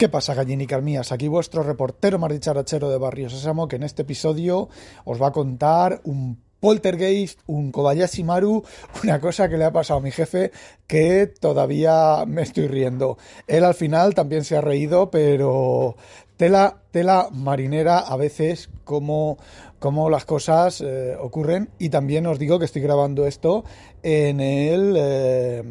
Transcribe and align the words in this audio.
¿Qué 0.00 0.08
pasa, 0.08 0.32
gallinicas 0.32 0.82
mías? 0.82 1.12
Aquí 1.12 1.28
vuestro 1.28 1.62
reportero 1.62 2.18
más 2.18 2.32
dicharachero 2.32 2.88
de 2.88 2.96
Barrio 2.96 3.28
Sésamo, 3.28 3.68
que 3.68 3.76
en 3.76 3.82
este 3.82 4.00
episodio 4.00 4.70
os 5.04 5.20
va 5.20 5.26
a 5.26 5.30
contar 5.30 6.00
un 6.04 6.40
poltergeist, 6.58 7.40
un 7.44 7.70
Kobayashi 7.70 8.24
Maru, 8.24 8.64
una 9.04 9.20
cosa 9.20 9.50
que 9.50 9.58
le 9.58 9.66
ha 9.66 9.72
pasado 9.74 10.00
a 10.00 10.02
mi 10.02 10.10
jefe 10.10 10.52
que 10.86 11.26
todavía 11.26 12.24
me 12.26 12.40
estoy 12.40 12.66
riendo. 12.66 13.18
Él 13.46 13.62
al 13.62 13.74
final 13.74 14.14
también 14.14 14.42
se 14.44 14.56
ha 14.56 14.62
reído, 14.62 15.10
pero 15.10 15.96
tela, 16.38 16.80
tela 16.92 17.28
marinera 17.30 17.98
a 17.98 18.16
veces 18.16 18.70
como, 18.84 19.36
como 19.78 20.08
las 20.08 20.24
cosas 20.24 20.80
eh, 20.80 21.14
ocurren. 21.20 21.68
Y 21.78 21.90
también 21.90 22.26
os 22.26 22.38
digo 22.38 22.58
que 22.58 22.64
estoy 22.64 22.80
grabando 22.80 23.26
esto 23.26 23.66
en 24.02 24.40
el, 24.40 24.94
eh, 24.96 25.62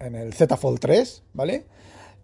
en 0.00 0.14
el 0.14 0.32
Z 0.32 0.56
Fold 0.56 0.80
3, 0.80 1.24
¿vale? 1.34 1.75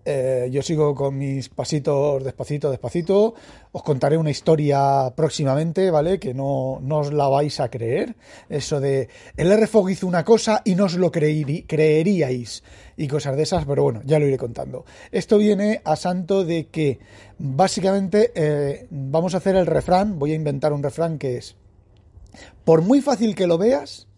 Eh, 0.04 0.48
yo 0.50 0.62
sigo 0.62 0.96
con 0.96 1.16
mis 1.16 1.48
pasitos 1.48 2.24
despacito, 2.24 2.70
despacito. 2.70 3.34
Os 3.70 3.82
contaré 3.82 4.16
una 4.16 4.30
historia 4.30 5.12
próximamente, 5.14 5.90
¿vale? 5.90 6.18
Que 6.18 6.34
no, 6.34 6.80
no 6.82 6.98
os 6.98 7.12
la 7.12 7.28
vais 7.28 7.60
a 7.60 7.70
creer. 7.70 8.16
Eso 8.48 8.80
de 8.80 9.08
el 9.36 9.56
RFOG 9.56 9.90
hizo 9.90 10.06
una 10.06 10.24
cosa 10.24 10.62
y 10.64 10.74
no 10.74 10.86
os 10.86 10.94
lo 10.94 11.12
creeríais. 11.12 12.64
Y 12.96 13.08
cosas 13.08 13.36
de 13.36 13.44
esas, 13.44 13.64
pero 13.64 13.84
bueno, 13.84 14.02
ya 14.04 14.18
lo 14.18 14.26
iré 14.26 14.38
contando. 14.38 14.84
Esto 15.12 15.38
viene 15.38 15.80
a 15.84 15.94
santo 15.96 16.44
de 16.44 16.66
que 16.66 16.98
básicamente 17.38 18.32
eh, 18.34 18.86
vamos 18.90 19.34
a 19.34 19.38
hacer 19.38 19.54
el 19.54 19.66
refrán. 19.66 20.18
Voy 20.18 20.32
a 20.32 20.36
inventar 20.36 20.72
un 20.72 20.82
refrán 20.82 21.18
que 21.18 21.36
es: 21.36 21.54
Por 22.64 22.82
muy 22.82 23.00
fácil 23.00 23.36
que 23.36 23.46
lo 23.46 23.56
veas, 23.56 24.08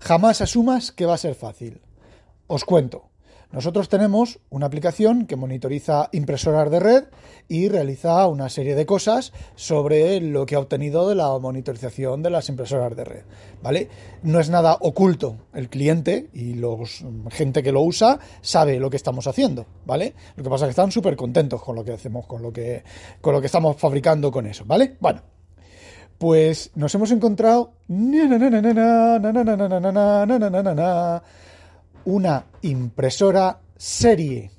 jamás 0.00 0.40
asumas 0.40 0.90
que 0.90 1.06
va 1.06 1.14
a 1.14 1.18
ser 1.18 1.36
fácil. 1.36 1.80
Os 2.48 2.64
cuento. 2.64 3.09
Nosotros 3.52 3.88
tenemos 3.88 4.38
una 4.48 4.66
aplicación 4.66 5.26
que 5.26 5.34
monitoriza 5.34 6.08
impresoras 6.12 6.70
de 6.70 6.78
red 6.78 7.04
y 7.48 7.68
realiza 7.68 8.28
una 8.28 8.48
serie 8.48 8.76
de 8.76 8.86
cosas 8.86 9.32
sobre 9.56 10.20
lo 10.20 10.46
que 10.46 10.54
ha 10.54 10.60
obtenido 10.60 11.08
de 11.08 11.16
la 11.16 11.36
monitorización 11.36 12.22
de 12.22 12.30
las 12.30 12.48
impresoras 12.48 12.94
de 12.94 13.04
red, 13.04 13.22
¿vale? 13.60 13.88
No 14.22 14.38
es 14.38 14.50
nada 14.50 14.76
oculto. 14.80 15.36
El 15.52 15.68
cliente 15.68 16.30
y 16.32 16.54
la 16.54 16.68
gente 17.30 17.64
que 17.64 17.72
lo 17.72 17.82
usa 17.82 18.20
sabe 18.40 18.78
lo 18.78 18.88
que 18.88 18.96
estamos 18.96 19.26
haciendo, 19.26 19.66
¿vale? 19.84 20.14
Lo 20.36 20.44
que 20.44 20.50
pasa 20.50 20.66
es 20.66 20.68
que 20.68 20.80
están 20.80 20.92
súper 20.92 21.16
contentos 21.16 21.60
con 21.60 21.74
lo 21.74 21.84
que 21.84 21.92
hacemos, 21.92 22.26
con 22.26 22.42
lo 22.42 22.52
que, 22.52 22.84
con 23.20 23.34
lo 23.34 23.40
que 23.40 23.46
estamos 23.46 23.76
fabricando 23.76 24.30
con 24.30 24.46
eso, 24.46 24.64
¿vale? 24.64 24.96
Bueno, 25.00 25.22
pues 26.18 26.70
nos 26.76 26.94
hemos 26.94 27.10
encontrado 27.10 27.72
una 32.10 32.46
impresora 32.62 33.60
serie. 33.76 34.50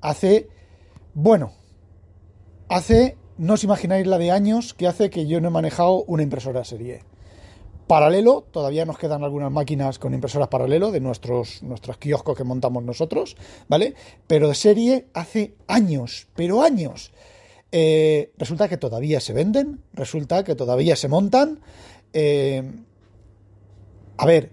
Hace, 0.00 0.48
bueno, 1.14 1.52
hace, 2.68 3.16
no 3.36 3.54
os 3.54 3.64
imagináis 3.64 4.06
la 4.06 4.18
de 4.18 4.30
años 4.30 4.74
que 4.74 4.86
hace 4.86 5.10
que 5.10 5.26
yo 5.26 5.40
no 5.40 5.48
he 5.48 5.50
manejado 5.50 6.04
una 6.04 6.22
impresora 6.22 6.64
serie. 6.64 7.02
Paralelo, 7.86 8.46
todavía 8.50 8.84
nos 8.84 8.98
quedan 8.98 9.24
algunas 9.24 9.52
máquinas 9.52 9.98
con 9.98 10.14
impresoras 10.14 10.48
paralelo 10.48 10.90
de 10.90 11.00
nuestros, 11.00 11.62
nuestros 11.62 11.98
kioscos 11.98 12.36
que 12.36 12.44
montamos 12.44 12.82
nosotros, 12.82 13.36
¿vale? 13.68 13.94
Pero 14.26 14.48
de 14.48 14.54
serie 14.54 15.06
hace 15.12 15.54
años, 15.66 16.28
pero 16.34 16.62
años. 16.62 17.12
Eh, 17.72 18.32
resulta 18.38 18.68
que 18.68 18.76
todavía 18.76 19.20
se 19.20 19.32
venden, 19.32 19.80
resulta 19.92 20.44
que 20.44 20.54
todavía 20.54 20.96
se 20.96 21.08
montan. 21.08 21.60
Eh, 22.12 22.62
a 24.16 24.26
ver, 24.26 24.50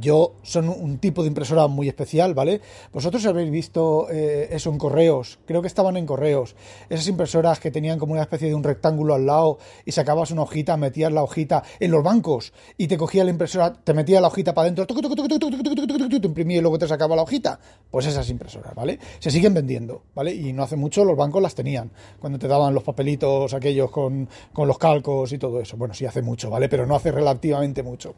yo 0.00 0.34
son 0.42 0.68
un 0.68 0.98
tipo 0.98 1.22
de 1.22 1.28
impresora 1.28 1.66
muy 1.66 1.88
especial, 1.88 2.34
¿vale? 2.34 2.60
Vosotros 2.92 3.24
habéis 3.26 3.50
visto 3.50 4.08
eh, 4.10 4.48
eso 4.50 4.70
en 4.70 4.78
correos, 4.78 5.38
creo 5.46 5.60
que 5.60 5.68
estaban 5.68 5.96
en 5.96 6.06
correos, 6.06 6.54
esas 6.88 7.08
impresoras 7.08 7.58
que 7.60 7.70
tenían 7.70 7.98
como 7.98 8.12
una 8.12 8.22
especie 8.22 8.48
de 8.48 8.54
un 8.54 8.62
rectángulo 8.62 9.14
al 9.14 9.26
lado 9.26 9.58
y 9.84 9.92
sacabas 9.92 10.30
una 10.30 10.42
hojita, 10.42 10.76
metías 10.76 11.12
la 11.12 11.22
hojita 11.22 11.62
en 11.80 11.90
los 11.90 12.02
bancos 12.02 12.52
y 12.78 12.86
te 12.86 12.96
cogía 12.96 13.24
la 13.24 13.30
impresora, 13.30 13.72
te 13.72 13.94
metía 13.94 14.20
la 14.20 14.28
hojita 14.28 14.54
para 14.54 14.68
adentro, 14.68 14.86
te 14.86 16.26
imprimía 16.26 16.58
y 16.58 16.60
luego 16.60 16.78
te 16.78 16.88
sacaba 16.88 17.16
la 17.16 17.22
hojita. 17.22 17.58
Pues 17.90 18.06
esas 18.06 18.28
impresoras, 18.30 18.74
¿vale? 18.74 18.98
Se 19.18 19.30
siguen 19.30 19.52
vendiendo, 19.54 20.02
¿vale? 20.14 20.34
Y 20.34 20.52
no 20.52 20.62
hace 20.62 20.76
mucho 20.76 21.04
los 21.04 21.16
bancos 21.16 21.42
las 21.42 21.54
tenían, 21.54 21.90
cuando 22.20 22.38
te 22.38 22.48
daban 22.48 22.74
los 22.74 22.82
papelitos 22.82 23.52
aquellos 23.52 23.90
con, 23.90 24.28
con 24.52 24.68
los 24.68 24.78
calcos 24.78 25.32
y 25.32 25.38
todo 25.38 25.60
eso. 25.60 25.76
Bueno, 25.76 25.92
sí 25.92 26.06
hace 26.06 26.22
mucho, 26.22 26.50
¿vale? 26.50 26.68
Pero 26.68 26.86
no 26.86 26.94
hace 26.94 27.10
relativamente 27.10 27.82
mucho. 27.82 28.14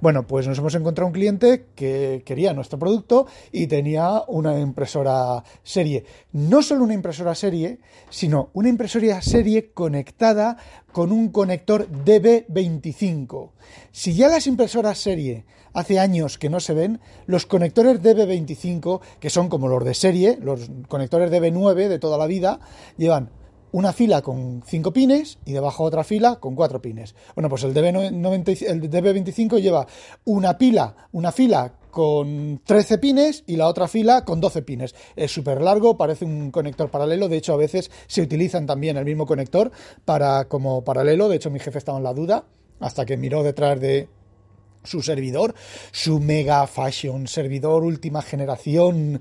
Bueno, 0.00 0.26
pues 0.26 0.46
nos 0.46 0.58
hemos 0.58 0.74
encontrado 0.74 0.89
un 0.98 1.12
cliente 1.12 1.66
que 1.74 2.22
quería 2.24 2.52
nuestro 2.52 2.78
producto 2.78 3.26
y 3.52 3.66
tenía 3.66 4.22
una 4.28 4.58
impresora 4.58 5.42
serie. 5.62 6.04
No 6.32 6.62
solo 6.62 6.84
una 6.84 6.94
impresora 6.94 7.34
serie, 7.34 7.78
sino 8.10 8.50
una 8.52 8.68
impresora 8.68 9.22
serie 9.22 9.70
conectada 9.72 10.56
con 10.92 11.12
un 11.12 11.28
conector 11.30 11.88
DB25. 11.88 13.50
Si 13.92 14.14
ya 14.14 14.28
las 14.28 14.46
impresoras 14.46 14.98
serie 14.98 15.44
hace 15.72 15.98
años 15.98 16.38
que 16.38 16.50
no 16.50 16.60
se 16.60 16.74
ven, 16.74 17.00
los 17.26 17.46
conectores 17.46 18.02
DB25, 18.02 19.00
que 19.20 19.30
son 19.30 19.48
como 19.48 19.68
los 19.68 19.84
de 19.84 19.94
serie, 19.94 20.38
los 20.40 20.68
conectores 20.88 21.30
DB9 21.30 21.88
de 21.88 21.98
toda 21.98 22.18
la 22.18 22.26
vida, 22.26 22.60
llevan 22.96 23.30
una 23.72 23.92
fila 23.92 24.22
con 24.22 24.62
5 24.66 24.92
pines 24.92 25.38
y 25.44 25.52
debajo 25.52 25.84
otra 25.84 26.04
fila 26.04 26.36
con 26.36 26.54
4 26.54 26.82
pines. 26.82 27.14
Bueno, 27.34 27.48
pues 27.48 27.64
el, 27.64 27.74
DB90, 27.74 28.66
el 28.66 28.90
DB25 28.90 29.60
lleva 29.60 29.86
una 30.24 30.58
pila, 30.58 30.94
una 31.12 31.32
fila 31.32 31.74
con 31.90 32.60
13 32.64 32.98
pines 32.98 33.44
y 33.46 33.56
la 33.56 33.66
otra 33.66 33.88
fila 33.88 34.24
con 34.24 34.40
12 34.40 34.62
pines. 34.62 34.94
Es 35.16 35.32
súper 35.32 35.60
largo, 35.60 35.96
parece 35.96 36.24
un 36.24 36.50
conector 36.50 36.90
paralelo, 36.90 37.28
de 37.28 37.36
hecho 37.36 37.52
a 37.52 37.56
veces 37.56 37.90
se 38.06 38.22
utilizan 38.22 38.66
también 38.66 38.96
el 38.96 39.04
mismo 39.04 39.26
conector 39.26 39.70
para 40.04 40.46
como 40.46 40.84
paralelo, 40.84 41.28
de 41.28 41.36
hecho 41.36 41.50
mi 41.50 41.58
jefe 41.58 41.78
estaba 41.78 41.98
en 41.98 42.04
la 42.04 42.14
duda 42.14 42.44
hasta 42.80 43.04
que 43.04 43.16
miró 43.16 43.42
detrás 43.42 43.78
de 43.80 44.08
su 44.82 45.02
servidor, 45.02 45.54
su 45.92 46.20
mega 46.20 46.66
fashion 46.66 47.26
servidor 47.26 47.84
última 47.84 48.22
generación 48.22 49.20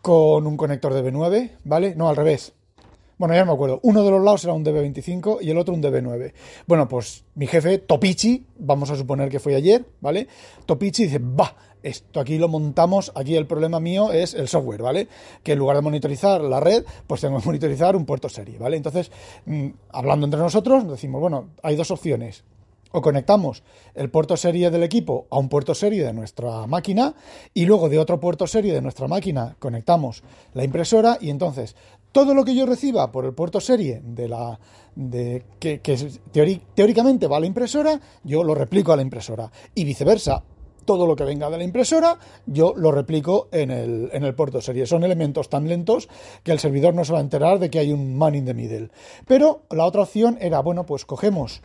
con 0.00 0.46
un 0.46 0.56
conector 0.56 0.92
DB9, 0.92 1.50
¿vale? 1.64 1.94
No, 1.96 2.08
al 2.08 2.16
revés, 2.16 2.54
bueno, 3.18 3.34
ya 3.34 3.44
me 3.44 3.52
acuerdo. 3.52 3.80
Uno 3.82 4.04
de 4.04 4.10
los 4.10 4.22
lados 4.22 4.44
era 4.44 4.52
un 4.52 4.64
DB25 4.64 5.38
y 5.42 5.50
el 5.50 5.58
otro 5.58 5.74
un 5.74 5.82
DB9. 5.82 6.32
Bueno, 6.66 6.88
pues 6.88 7.24
mi 7.34 7.46
jefe, 7.46 7.78
Topichi, 7.78 8.46
vamos 8.58 8.90
a 8.90 8.96
suponer 8.96 9.28
que 9.28 9.40
fue 9.40 9.56
ayer, 9.56 9.84
¿vale? 10.00 10.28
Topichi 10.66 11.04
dice, 11.04 11.18
va, 11.18 11.54
esto 11.82 12.20
aquí 12.20 12.38
lo 12.38 12.48
montamos, 12.48 13.10
aquí 13.14 13.34
el 13.36 13.46
problema 13.46 13.80
mío 13.80 14.12
es 14.12 14.34
el 14.34 14.46
software, 14.46 14.82
¿vale? 14.82 15.08
Que 15.42 15.52
en 15.52 15.58
lugar 15.58 15.76
de 15.76 15.82
monitorizar 15.82 16.40
la 16.40 16.60
red, 16.60 16.84
pues 17.06 17.20
tengo 17.20 17.40
que 17.40 17.46
monitorizar 17.46 17.96
un 17.96 18.06
puerto 18.06 18.28
serie, 18.28 18.56
¿vale? 18.56 18.76
Entonces, 18.76 19.10
mm, 19.46 19.68
hablando 19.90 20.26
entre 20.26 20.40
nosotros, 20.40 20.88
decimos, 20.88 21.20
bueno, 21.20 21.48
hay 21.62 21.74
dos 21.74 21.90
opciones 21.90 22.44
o 22.90 23.02
conectamos 23.02 23.62
el 23.94 24.10
puerto 24.10 24.36
serie 24.36 24.70
del 24.70 24.82
equipo 24.82 25.26
a 25.30 25.38
un 25.38 25.48
puerto 25.48 25.74
serie 25.74 26.04
de 26.04 26.12
nuestra 26.12 26.66
máquina 26.66 27.14
y 27.52 27.66
luego 27.66 27.88
de 27.88 27.98
otro 27.98 28.18
puerto 28.20 28.46
serie 28.46 28.72
de 28.72 28.80
nuestra 28.80 29.08
máquina 29.08 29.56
conectamos 29.58 30.22
la 30.54 30.64
impresora 30.64 31.18
y 31.20 31.30
entonces 31.30 31.76
todo 32.12 32.34
lo 32.34 32.44
que 32.44 32.54
yo 32.54 32.66
reciba 32.66 33.10
por 33.12 33.24
el 33.24 33.34
puerto 33.34 33.60
serie 33.60 34.00
de 34.02 34.28
la 34.28 34.58
de 34.94 35.44
que, 35.60 35.80
teóricamente 36.74 37.28
va 37.28 37.36
a 37.36 37.40
la 37.40 37.46
impresora 37.46 38.00
yo 38.24 38.42
lo 38.42 38.54
replico 38.54 38.92
a 38.92 38.96
la 38.96 39.02
impresora 39.02 39.50
y 39.74 39.84
viceversa 39.84 40.42
todo 40.88 41.06
lo 41.06 41.14
que 41.16 41.24
venga 41.24 41.50
de 41.50 41.58
la 41.58 41.64
impresora, 41.64 42.18
yo 42.46 42.72
lo 42.74 42.90
replico 42.90 43.48
en 43.52 43.70
el, 43.70 44.08
en 44.10 44.24
el 44.24 44.34
puerto 44.34 44.62
serie. 44.62 44.86
Son 44.86 45.04
elementos 45.04 45.50
tan 45.50 45.68
lentos 45.68 46.08
que 46.42 46.50
el 46.50 46.58
servidor 46.58 46.94
no 46.94 47.04
se 47.04 47.12
va 47.12 47.18
a 47.18 47.20
enterar 47.20 47.58
de 47.58 47.68
que 47.68 47.78
hay 47.78 47.92
un 47.92 48.16
man 48.16 48.34
in 48.34 48.46
the 48.46 48.54
middle. 48.54 48.88
Pero 49.26 49.64
la 49.68 49.84
otra 49.84 50.00
opción 50.00 50.38
era, 50.40 50.60
bueno, 50.60 50.86
pues 50.86 51.04
cogemos 51.04 51.60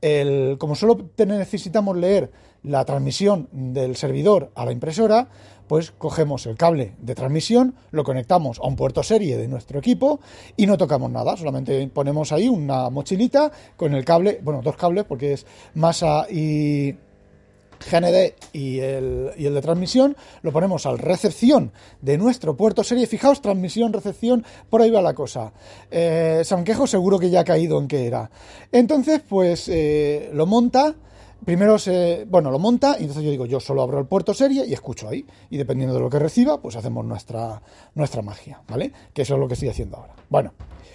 el, 0.00 0.56
como 0.58 0.74
solo 0.74 1.10
necesitamos 1.16 1.96
leer 1.96 2.30
la 2.62 2.84
transmisión 2.84 3.48
del 3.52 3.96
servidor 3.96 4.50
a 4.54 4.64
la 4.64 4.72
impresora, 4.72 5.28
pues 5.68 5.90
cogemos 5.90 6.46
el 6.46 6.56
cable 6.56 6.94
de 6.98 7.14
transmisión, 7.14 7.74
lo 7.90 8.04
conectamos 8.04 8.58
a 8.58 8.66
un 8.66 8.76
puerto 8.76 9.02
serie 9.02 9.36
de 9.36 9.48
nuestro 9.48 9.78
equipo 9.78 10.20
y 10.56 10.66
no 10.66 10.76
tocamos 10.76 11.10
nada, 11.10 11.36
solamente 11.36 11.88
ponemos 11.88 12.32
ahí 12.32 12.48
una 12.48 12.90
mochilita 12.90 13.50
con 13.76 13.94
el 13.94 14.04
cable, 14.04 14.40
bueno, 14.42 14.62
dos 14.62 14.76
cables 14.76 15.04
porque 15.04 15.32
es 15.32 15.46
masa 15.74 16.26
y, 16.30 16.94
GND 17.78 18.34
y 18.52 18.80
el, 18.80 19.30
y 19.36 19.46
el, 19.46 19.54
de 19.54 19.60
transmisión, 19.60 20.16
lo 20.42 20.52
ponemos 20.52 20.86
al 20.86 20.98
recepción 20.98 21.72
de 22.00 22.18
nuestro 22.18 22.56
puerto 22.56 22.84
serie. 22.84 23.06
Fijaos, 23.06 23.40
transmisión, 23.40 23.92
recepción, 23.92 24.44
por 24.68 24.82
ahí 24.82 24.90
va 24.90 25.02
la 25.02 25.14
cosa. 25.14 25.52
Eh, 25.90 26.42
Sanquejo 26.44 26.86
seguro 26.86 27.18
que 27.18 27.30
ya 27.30 27.40
ha 27.40 27.44
caído 27.44 27.78
en 27.78 27.88
qué 27.88 28.06
era. 28.06 28.30
Entonces, 28.72 29.20
pues 29.28 29.68
eh, 29.68 30.30
lo 30.32 30.46
monta. 30.46 30.94
Primero 31.44 31.78
se, 31.78 32.26
bueno, 32.28 32.50
lo 32.50 32.58
monta 32.58 32.96
y 32.98 33.02
entonces 33.02 33.22
yo 33.22 33.30
digo, 33.30 33.46
yo 33.46 33.60
solo 33.60 33.82
abro 33.82 34.00
el 34.00 34.06
puerto 34.06 34.34
serie 34.34 34.66
y 34.66 34.72
escucho 34.72 35.08
ahí. 35.08 35.24
Y 35.50 35.56
dependiendo 35.56 35.94
de 35.94 36.00
lo 36.00 36.10
que 36.10 36.18
reciba, 36.18 36.60
pues 36.60 36.76
hacemos 36.76 37.04
nuestra, 37.04 37.62
nuestra 37.94 38.22
magia, 38.22 38.62
¿vale? 38.68 38.92
Que 39.12 39.22
eso 39.22 39.34
es 39.34 39.40
lo 39.40 39.46
que 39.46 39.54
estoy 39.54 39.68
haciendo 39.68 39.96
ahora. 39.98 40.14
Bueno, 40.28 40.54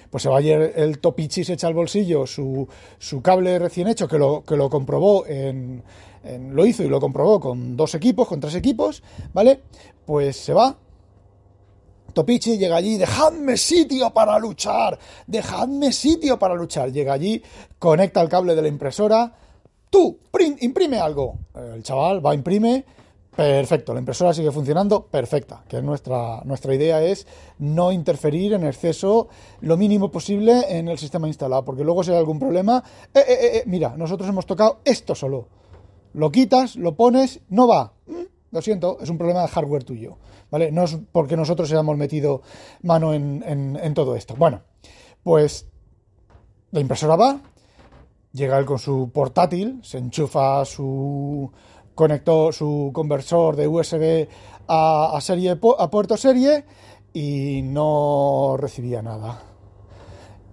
pues 0.09 0.23
se 0.23 0.29
va 0.29 0.37
ayer 0.37 0.73
el 0.75 0.99
Topichi, 0.99 1.45
se 1.45 1.53
echa 1.53 1.67
al 1.67 1.73
bolsillo 1.73 2.27
su, 2.27 2.67
su 2.99 3.21
cable 3.21 3.57
recién 3.59 3.87
hecho, 3.87 4.09
que 4.09 4.17
lo, 4.17 4.43
que 4.43 4.57
lo 4.57 4.69
comprobó 4.69 5.25
en, 5.25 5.83
lo 6.49 6.65
hizo 6.65 6.83
y 6.83 6.89
lo 6.89 6.99
comprobó 6.99 7.39
con 7.39 7.77
dos 7.77 7.95
equipos, 7.95 8.27
con 8.27 8.41
tres 8.41 8.55
equipos, 8.55 9.01
¿vale? 9.33 9.61
Pues 10.05 10.35
se 10.35 10.53
va. 10.53 10.75
Topichi 12.13 12.57
llega 12.57 12.75
allí, 12.75 12.97
dejadme 12.97 13.55
sitio 13.55 14.09
para 14.09 14.37
luchar, 14.37 14.99
dejadme 15.27 15.93
sitio 15.93 16.37
para 16.37 16.55
luchar. 16.55 16.91
Llega 16.91 17.13
allí, 17.13 17.41
conecta 17.79 18.21
el 18.21 18.27
cable 18.27 18.53
de 18.53 18.61
la 18.61 18.67
impresora. 18.67 19.33
Tú, 19.91 20.17
imprime 20.61 20.99
algo. 20.99 21.37
El 21.53 21.83
chaval 21.83 22.25
va, 22.25 22.33
imprime. 22.33 22.83
Perfecto, 23.35 23.93
la 23.93 23.99
impresora 23.99 24.33
sigue 24.33 24.51
funcionando 24.51 25.05
perfecta, 25.05 25.63
que 25.67 25.77
es 25.77 25.83
nuestra, 25.83 26.41
nuestra 26.43 26.75
idea 26.75 27.01
es 27.01 27.25
no 27.59 27.91
interferir 27.91 28.53
en 28.53 28.65
exceso 28.65 29.29
lo 29.61 29.77
mínimo 29.77 30.11
posible 30.11 30.65
en 30.67 30.89
el 30.89 30.97
sistema 30.97 31.27
instalado, 31.27 31.63
porque 31.63 31.85
luego 31.85 32.03
si 32.03 32.11
hay 32.11 32.17
algún 32.17 32.39
problema, 32.39 32.83
eh, 33.13 33.19
eh, 33.19 33.23
eh, 33.29 33.57
eh 33.57 33.63
mira, 33.67 33.95
nosotros 33.95 34.27
hemos 34.27 34.45
tocado 34.45 34.81
esto 34.83 35.15
solo 35.15 35.47
lo 36.13 36.31
quitas, 36.31 36.75
lo 36.75 36.95
pones, 36.95 37.41
no 37.49 37.67
va. 37.67 37.93
Mm, 38.07 38.23
lo 38.51 38.61
siento, 38.61 38.97
es 39.01 39.09
un 39.09 39.17
problema 39.17 39.41
de 39.41 39.47
hardware 39.47 39.83
tuyo, 39.83 40.17
¿vale? 40.49 40.71
No 40.71 40.83
es 40.83 40.97
porque 41.11 41.37
nosotros 41.37 41.71
hayamos 41.71 41.97
metido 41.97 42.41
mano 42.81 43.13
en, 43.13 43.93
todo 43.93 44.15
esto. 44.15 44.35
Bueno, 44.35 44.61
pues 45.23 45.67
la 46.71 46.79
impresora 46.79 47.15
va, 47.15 47.39
llega 48.33 48.57
él 48.57 48.65
con 48.65 48.79
su 48.79 49.09
portátil, 49.13 49.79
se 49.83 49.97
enchufa 49.97 50.63
su 50.65 51.51
conector, 51.95 52.53
su 52.53 52.91
conversor 52.93 53.55
de 53.55 53.67
USB 53.67 54.27
a, 54.67 55.17
serie, 55.21 55.51
a 55.51 55.89
puerto 55.89 56.17
serie 56.17 56.65
y 57.13 57.61
no 57.63 58.55
recibía 58.57 59.01
nada. 59.01 59.41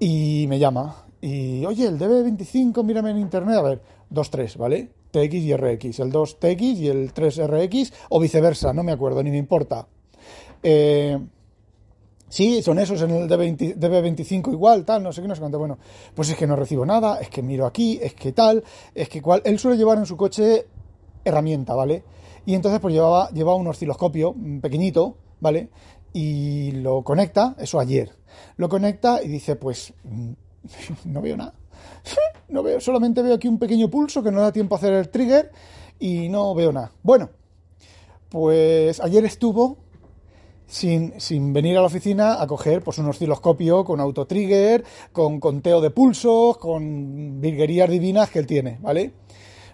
Y 0.01 0.47
me 0.49 0.59
llama 0.59 1.07
y, 1.21 1.65
oye, 1.67 1.87
el 1.87 1.99
DB25, 1.99 2.85
mírame 2.85 3.11
en 3.11 3.19
internet, 3.19 3.57
a 3.57 3.63
ver, 3.63 3.83
2.3, 4.11 4.57
¿vale? 4.57 4.91
TX 5.11 5.35
y 5.35 5.57
RX, 5.57 6.01
el 6.01 6.13
2 6.13 6.39
TX 6.39 6.63
y 6.63 6.89
el 6.89 7.13
3 7.13 7.47
RX, 7.49 7.93
o 8.11 8.21
viceversa, 8.21 8.73
no 8.73 8.83
me 8.83 8.93
acuerdo, 8.93 9.23
ni 9.23 9.31
me 9.31 9.39
importa. 9.39 9.89
Eh, 10.63 11.19
sí, 12.29 12.63
son 12.63 12.79
esos 12.79 13.01
en 13.03 13.11
el 13.11 13.29
DB25 13.29 14.53
igual, 14.53 14.85
tal, 14.85 15.03
no 15.03 15.13
sé 15.13 15.23
qué, 15.23 15.29
no 15.29 15.35
sé 15.35 15.41
cuánto. 15.41 15.59
Bueno, 15.59 15.79
pues 16.15 16.31
es 16.31 16.37
que 16.37 16.47
no 16.47 16.57
recibo 16.57 16.85
nada, 16.87 17.19
es 17.21 17.29
que 17.29 17.43
miro 17.43 17.67
aquí, 17.67 17.99
es 18.03 18.15
que 18.15 18.33
tal, 18.33 18.63
es 18.95 19.09
que 19.09 19.23
cual. 19.23 19.43
Él 19.45 19.59
suele 19.59 19.77
llevar 19.77 19.99
en 19.99 20.07
su 20.07 20.17
coche 20.17 20.67
herramienta, 21.25 21.75
¿vale? 21.75 22.05
Y 22.47 22.55
entonces 22.55 22.81
pues 22.81 22.95
llevaba, 22.95 23.31
llevaba 23.31 23.57
un 23.57 23.67
osciloscopio 23.67 24.35
pequeñito, 24.61 25.17
¿vale? 25.41 25.69
Y 26.13 26.73
lo 26.73 27.03
conecta, 27.03 27.55
eso 27.59 27.79
ayer. 27.79 28.11
Lo 28.57 28.69
conecta 28.69 29.23
y 29.23 29.29
dice, 29.29 29.57
pues 29.57 29.93
mm, 30.05 30.33
no 31.07 31.21
veo 31.21 31.37
nada. 31.37 31.55
No 32.49 32.63
veo, 32.63 32.81
solamente 32.81 33.21
veo 33.21 33.35
aquí 33.35 33.47
un 33.47 33.59
pequeño 33.59 33.91
pulso 33.91 34.23
que 34.23 34.31
no 34.31 34.41
da 34.41 34.51
tiempo 34.51 34.75
a 34.75 34.79
hacer 34.79 34.95
el 34.95 35.11
trigger 35.11 35.53
y 35.99 36.31
no 36.31 36.55
veo 36.55 36.73
nada. 36.73 36.93
Bueno, 37.03 37.29
pues 38.31 39.01
ayer 39.01 39.23
estuvo 39.27 39.77
sin, 40.69 41.53
venir 41.53 41.79
a 41.79 41.81
la 41.81 41.87
oficina 41.87 42.41
a 42.41 42.47
coger 42.47 42.83
pues, 42.83 42.99
un 42.99 43.07
osciloscopio 43.07 43.85
con 43.85 44.01
autotrigger, 44.01 44.85
con 45.13 45.41
conteo 45.41 45.81
de 45.81 45.91
pulsos, 45.91 46.59
con 46.59 47.41
virguerías 47.41 47.89
divinas 47.89 48.31
que 48.31 48.39
él 48.39 48.47
tiene, 48.47 48.79
¿vale? 48.81 49.13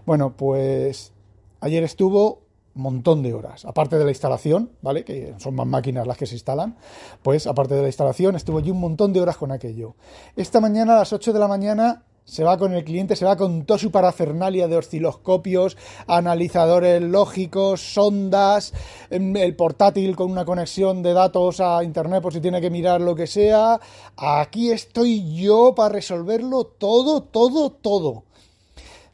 Bueno, 0.06 0.36
pues 0.36 1.12
ayer 1.60 1.82
estuvo 1.82 2.44
un 2.76 2.82
montón 2.82 3.22
de 3.22 3.34
horas, 3.34 3.64
aparte 3.64 3.98
de 3.98 4.04
la 4.04 4.10
instalación, 4.10 4.70
¿vale? 4.82 5.04
Que 5.04 5.34
son 5.38 5.54
más 5.54 5.66
máquinas 5.66 6.06
las 6.06 6.16
que 6.16 6.26
se 6.26 6.34
instalan, 6.34 6.76
pues 7.22 7.46
aparte 7.46 7.74
de 7.74 7.82
la 7.82 7.88
instalación 7.88 8.36
estuvo 8.36 8.58
allí 8.58 8.70
un 8.70 8.80
montón 8.80 9.12
de 9.12 9.20
horas 9.20 9.36
con 9.36 9.52
aquello. 9.52 9.94
Esta 10.36 10.60
mañana 10.60 10.94
a 10.94 10.98
las 11.00 11.12
8 11.12 11.32
de 11.32 11.38
la 11.38 11.48
mañana 11.48 12.04
se 12.24 12.44
va 12.44 12.56
con 12.56 12.72
el 12.72 12.84
cliente, 12.84 13.16
se 13.16 13.24
va 13.24 13.36
con 13.36 13.64
toda 13.64 13.78
su 13.78 13.90
parafernalia 13.90 14.68
de 14.68 14.76
osciloscopios, 14.76 15.76
analizadores 16.06 17.02
lógicos, 17.02 17.80
sondas, 17.80 18.72
em, 19.10 19.36
el 19.36 19.54
portátil 19.56 20.16
con 20.16 20.30
una 20.30 20.44
conexión 20.44 21.02
de 21.02 21.12
datos 21.12 21.60
a 21.60 21.84
internet 21.84 22.22
por 22.22 22.32
si 22.32 22.40
tiene 22.40 22.60
que 22.60 22.70
mirar 22.70 23.00
lo 23.00 23.14
que 23.14 23.26
sea. 23.26 23.80
Aquí 24.16 24.70
estoy 24.70 25.34
yo 25.34 25.74
para 25.74 25.94
resolverlo 25.94 26.64
todo, 26.64 27.22
todo, 27.22 27.70
todo 27.70 28.24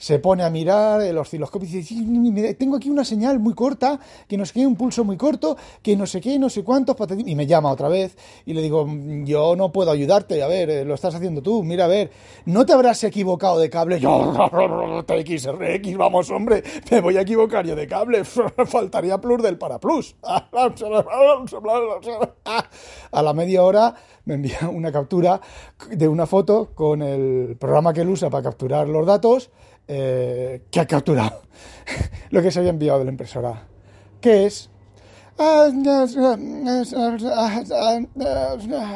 se 0.00 0.18
pone 0.18 0.42
a 0.42 0.50
mirar 0.50 1.02
el 1.02 1.18
osciloscopio 1.18 1.68
y 1.68 1.72
dice, 1.72 2.54
tengo 2.54 2.76
aquí 2.76 2.88
una 2.88 3.04
señal 3.04 3.38
muy 3.38 3.52
corta, 3.54 4.00
que 4.26 4.38
no 4.38 4.46
sé 4.46 4.54
qué, 4.54 4.66
un 4.66 4.74
pulso 4.74 5.04
muy 5.04 5.18
corto, 5.18 5.58
que 5.82 5.94
no 5.94 6.06
sé 6.06 6.22
qué, 6.22 6.38
no 6.38 6.48
sé 6.48 6.64
cuántos, 6.64 6.96
y 7.26 7.34
me 7.36 7.46
llama 7.46 7.70
otra 7.70 7.90
vez 7.90 8.16
y 8.46 8.54
le 8.54 8.62
digo, 8.62 8.86
yo 9.24 9.54
no 9.56 9.70
puedo 9.70 9.90
ayudarte, 9.90 10.42
a 10.42 10.46
ver, 10.46 10.70
eh, 10.70 10.84
lo 10.86 10.94
estás 10.94 11.14
haciendo 11.14 11.42
tú, 11.42 11.62
mira, 11.62 11.84
a 11.84 11.88
ver, 11.88 12.10
¿no 12.46 12.64
te 12.64 12.72
habrás 12.72 13.04
equivocado 13.04 13.58
de 13.58 13.68
cable? 13.68 14.00
Yo, 14.00 14.32
TXRX, 15.06 15.96
vamos, 15.98 16.30
hombre, 16.30 16.62
me 16.90 17.02
voy 17.02 17.18
a 17.18 17.20
equivocar 17.20 17.66
yo 17.66 17.76
de 17.76 17.86
cable, 17.86 18.24
faltaría 18.66 19.20
plus 19.20 19.42
del 19.42 19.58
para 19.58 19.78
plus. 19.78 20.16
A 23.12 23.22
la 23.22 23.34
media 23.34 23.62
hora 23.64 23.94
me 24.24 24.34
envía 24.34 24.70
una 24.72 24.90
captura 24.90 25.42
de 25.90 26.08
una 26.08 26.26
foto 26.26 26.70
con 26.74 27.02
el 27.02 27.56
programa 27.58 27.92
que 27.92 28.00
él 28.00 28.08
usa 28.08 28.30
para 28.30 28.44
capturar 28.44 28.88
los 28.88 29.04
datos 29.04 29.50
eh, 29.92 30.66
que 30.70 30.78
ha 30.78 30.86
capturado 30.86 31.42
lo 32.30 32.40
que 32.40 32.52
se 32.52 32.60
había 32.60 32.70
enviado 32.70 33.00
de 33.00 33.06
la 33.06 33.10
impresora, 33.10 33.66
que 34.20 34.46
es... 34.46 34.70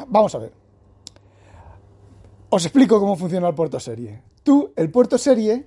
Vamos 0.06 0.35
a 0.37 0.38
ver. 0.38 0.52
Os 2.49 2.64
explico 2.64 3.00
cómo 3.00 3.17
funciona 3.17 3.49
el 3.49 3.56
puerto 3.56 3.81
serie. 3.81 4.23
Tú, 4.44 4.73
el 4.76 4.88
puerto 4.93 5.19
serie, 5.19 5.67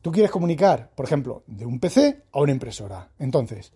tú 0.00 0.12
quieres 0.12 0.30
comunicar, 0.30 0.92
por 0.94 1.06
ejemplo, 1.06 1.42
de 1.48 1.66
un 1.66 1.80
PC 1.80 2.22
a 2.30 2.40
una 2.40 2.52
impresora. 2.52 3.10
Entonces, 3.18 3.72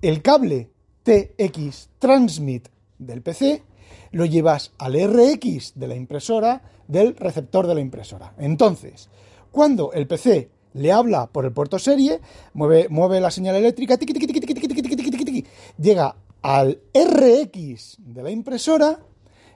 el 0.00 0.22
cable 0.22 0.70
TX 1.02 1.88
Transmit 1.98 2.68
del 2.98 3.20
PC 3.20 3.64
lo 4.12 4.26
llevas 4.26 4.70
al 4.78 4.94
RX 4.94 5.72
de 5.74 5.88
la 5.88 5.96
impresora 5.96 6.62
del 6.86 7.16
receptor 7.16 7.66
de 7.66 7.74
la 7.74 7.80
impresora. 7.80 8.34
Entonces, 8.38 9.08
cuando 9.54 9.92
el 9.92 10.08
PC 10.08 10.50
le 10.72 10.90
habla 10.90 11.28
por 11.28 11.44
el 11.44 11.52
puerto 11.52 11.78
serie, 11.78 12.20
mueve, 12.54 12.88
mueve 12.90 13.20
la 13.20 13.30
señal 13.30 13.54
eléctrica, 13.54 13.96
llega 15.78 16.16
al 16.42 16.80
RX 16.92 17.98
de 18.00 18.22
la 18.24 18.30
impresora 18.32 18.98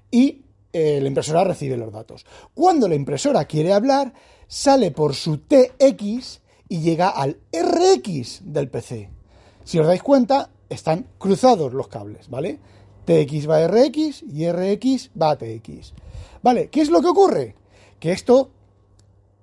y 0.08 0.42
la 0.72 1.08
impresora 1.08 1.42
recibe 1.42 1.76
los 1.76 1.92
datos. 1.92 2.24
Cuando 2.54 2.86
la 2.86 2.94
impresora 2.94 3.46
quiere 3.46 3.72
hablar, 3.72 4.12
sale 4.46 4.92
por 4.92 5.16
su 5.16 5.38
TX 5.38 6.42
y 6.68 6.78
llega 6.78 7.08
al 7.08 7.38
RX 7.52 8.42
del 8.44 8.68
PC. 8.68 9.10
Si 9.64 9.80
os 9.80 9.86
dais 9.86 10.04
cuenta, 10.04 10.50
están 10.68 11.06
cruzados 11.18 11.74
los 11.74 11.88
cables, 11.88 12.30
¿vale? 12.30 12.60
TX 13.04 13.50
va 13.50 13.56
a 13.56 13.66
RX 13.66 14.22
y 14.22 14.48
RX 14.48 15.10
va 15.20 15.30
a 15.30 15.38
TX. 15.38 15.92
¿Vale? 16.40 16.68
¿Qué 16.68 16.82
es 16.82 16.88
lo 16.88 17.00
que 17.00 17.08
ocurre? 17.08 17.56
Que 17.98 18.12
esto 18.12 18.50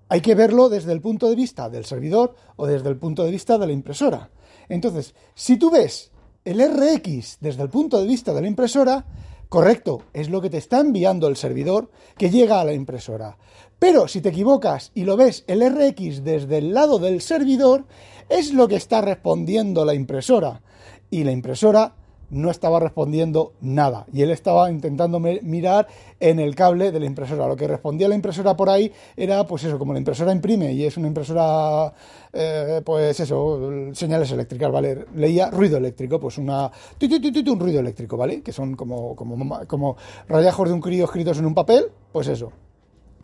hay 0.10 0.22
que 0.22 0.36
verlo 0.36 0.70
desde 0.70 0.92
el 0.92 1.02
punto 1.02 1.30
de 1.30 1.36
vista 1.36 1.70
del 1.70 1.86
servidor 1.86 2.36
o 2.56 2.68
desde 2.68 2.90
el 2.90 2.98
punto 2.98 3.24
de 3.24 3.32
vista 3.32 3.58
de 3.58 3.68
la 3.68 3.74
impresora. 3.74 4.30
Entonces, 4.70 5.16
si 5.34 5.58
tú 5.58 5.72
ves 5.72 6.12
el 6.44 6.60
RX 6.60 7.38
desde 7.40 7.64
el 7.64 7.70
punto 7.70 8.00
de 8.00 8.08
vista 8.08 8.34
de 8.34 8.42
la 8.42 8.48
impresora, 8.48 9.06
correcto, 9.50 10.04
es 10.14 10.30
lo 10.30 10.42
que 10.42 10.50
te 10.50 10.58
está 10.58 10.80
enviando 10.80 11.28
el 11.28 11.38
servidor 11.38 11.90
que 12.18 12.30
llega 12.30 12.62
a 12.62 12.66
la 12.66 12.74
impresora. 12.74 13.38
Pero 13.80 14.08
si 14.08 14.22
te 14.22 14.30
equivocas 14.30 14.92
y 14.94 15.04
lo 15.04 15.18
ves 15.18 15.44
el 15.48 15.62
RX 15.68 16.24
desde 16.24 16.60
el 16.60 16.74
lado 16.74 17.00
del 17.00 17.22
servidor, 17.22 17.86
es 18.30 18.54
lo 18.54 18.68
que 18.68 18.76
está 18.76 19.02
respondiendo 19.02 19.86
la 19.86 19.94
impresora. 19.94 20.62
Y 21.10 21.24
la 21.24 21.32
impresora 21.32 21.96
no 22.30 22.50
estaba 22.50 22.80
respondiendo 22.80 23.54
nada. 23.62 24.06
Y 24.12 24.22
él 24.22 24.32
estaba 24.32 24.70
intentando 24.72 25.20
mirar 25.20 25.88
en 26.20 26.40
el 26.40 26.56
cable 26.56 26.92
de 26.92 27.00
la 27.00 27.06
impresora. 27.06 27.48
Lo 27.48 27.56
que 27.56 27.68
respondía 27.68 28.08
la 28.08 28.16
impresora 28.16 28.56
por 28.56 28.70
ahí 28.70 28.92
era, 29.16 29.46
pues 29.46 29.64
eso, 29.64 29.78
como 29.78 29.94
la 29.94 30.00
impresora 30.00 30.32
imprime 30.32 30.74
y 30.74 30.84
es 30.86 30.98
una 30.98 31.08
impresora, 31.08 31.94
eh, 32.34 32.82
pues 32.84 33.20
eso, 33.20 33.92
señales 33.94 34.32
eléctricas, 34.32 34.72
¿vale? 34.72 35.06
Leía 35.16 35.50
ruido 35.52 35.78
eléctrico, 35.78 36.20
pues 36.20 36.38
una, 36.38 36.72
un 37.02 37.60
ruido 37.60 37.80
eléctrico, 37.80 38.18
¿vale? 38.18 38.42
Que 38.42 38.52
son 38.52 38.76
como, 38.76 39.16
como, 39.16 39.60
como 39.68 39.98
rayajos 40.28 40.68
de 40.70 40.74
un 40.74 40.82
crío 40.82 41.06
escritos 41.06 41.38
en 41.38 41.46
un 41.46 41.54
papel, 41.54 41.86
pues 42.12 42.28
eso. 42.28 42.52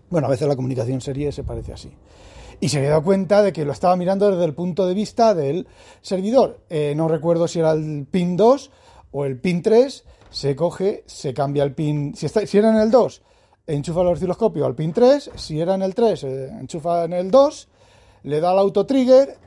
Bueno, 0.10 0.28
a 0.28 0.30
veces 0.30 0.48
la 0.48 0.56
comunicación 0.56 1.00
serie 1.00 1.32
se 1.32 1.44
parece 1.44 1.74
así. 1.74 1.92
y 2.60 2.70
se 2.70 2.78
había 2.78 2.92
dado 2.92 3.04
cuenta 3.04 3.42
de 3.42 3.54
que 3.54 3.66
lo 3.66 3.72
estaba 3.72 3.96
mirando 3.96 4.30
desde 4.30 4.46
el 4.46 4.54
punto 4.54 4.86
de 4.86 4.94
vista 4.94 5.34
del 5.34 5.68
servidor. 6.02 6.60
Eh, 6.70 6.94
no 6.96 7.08
recuerdo 7.08 7.48
si 7.48 7.60
era 7.60 7.72
el 7.72 8.06
pin 8.12 8.38
2 8.38 8.72
o 9.12 9.26
el 9.26 9.40
pin 9.40 9.62
3, 9.62 10.04
se 10.30 10.56
coge, 10.56 11.04
se 11.06 11.34
cambia 11.34 11.64
el 11.64 11.74
pin, 11.74 12.16
si, 12.16 12.26
está, 12.26 12.46
si 12.46 12.58
era 12.58 12.70
en 12.70 12.78
el 12.78 12.92
2, 12.92 13.22
enchufa 13.68 14.02
el 14.02 14.08
osciloscopio 14.08 14.66
al 14.66 14.76
pin 14.76 14.94
3, 14.94 15.32
si 15.36 15.60
era 15.60 15.76
en 15.76 15.82
el 15.82 15.94
3, 15.94 16.24
eh, 16.24 16.48
enchufa 16.60 17.06
en 17.06 17.14
el 17.14 17.32
2, 17.32 17.68
le 18.24 18.40
da 18.40 18.54
el 18.54 18.60
auto 18.60 18.86
trigger, 18.86 19.38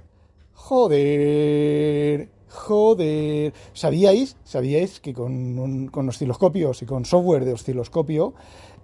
joder, 0.53 2.29
joder, 2.49 3.53
¿sabíais, 3.73 4.37
sabíais 4.45 5.01
que 5.01 5.13
con, 5.13 5.89
con 5.89 6.09
osciloscopios 6.09 6.83
y 6.83 6.87
con 6.87 7.05
software 7.05 7.45
de 7.45 7.53
osciloscopio, 7.53 8.35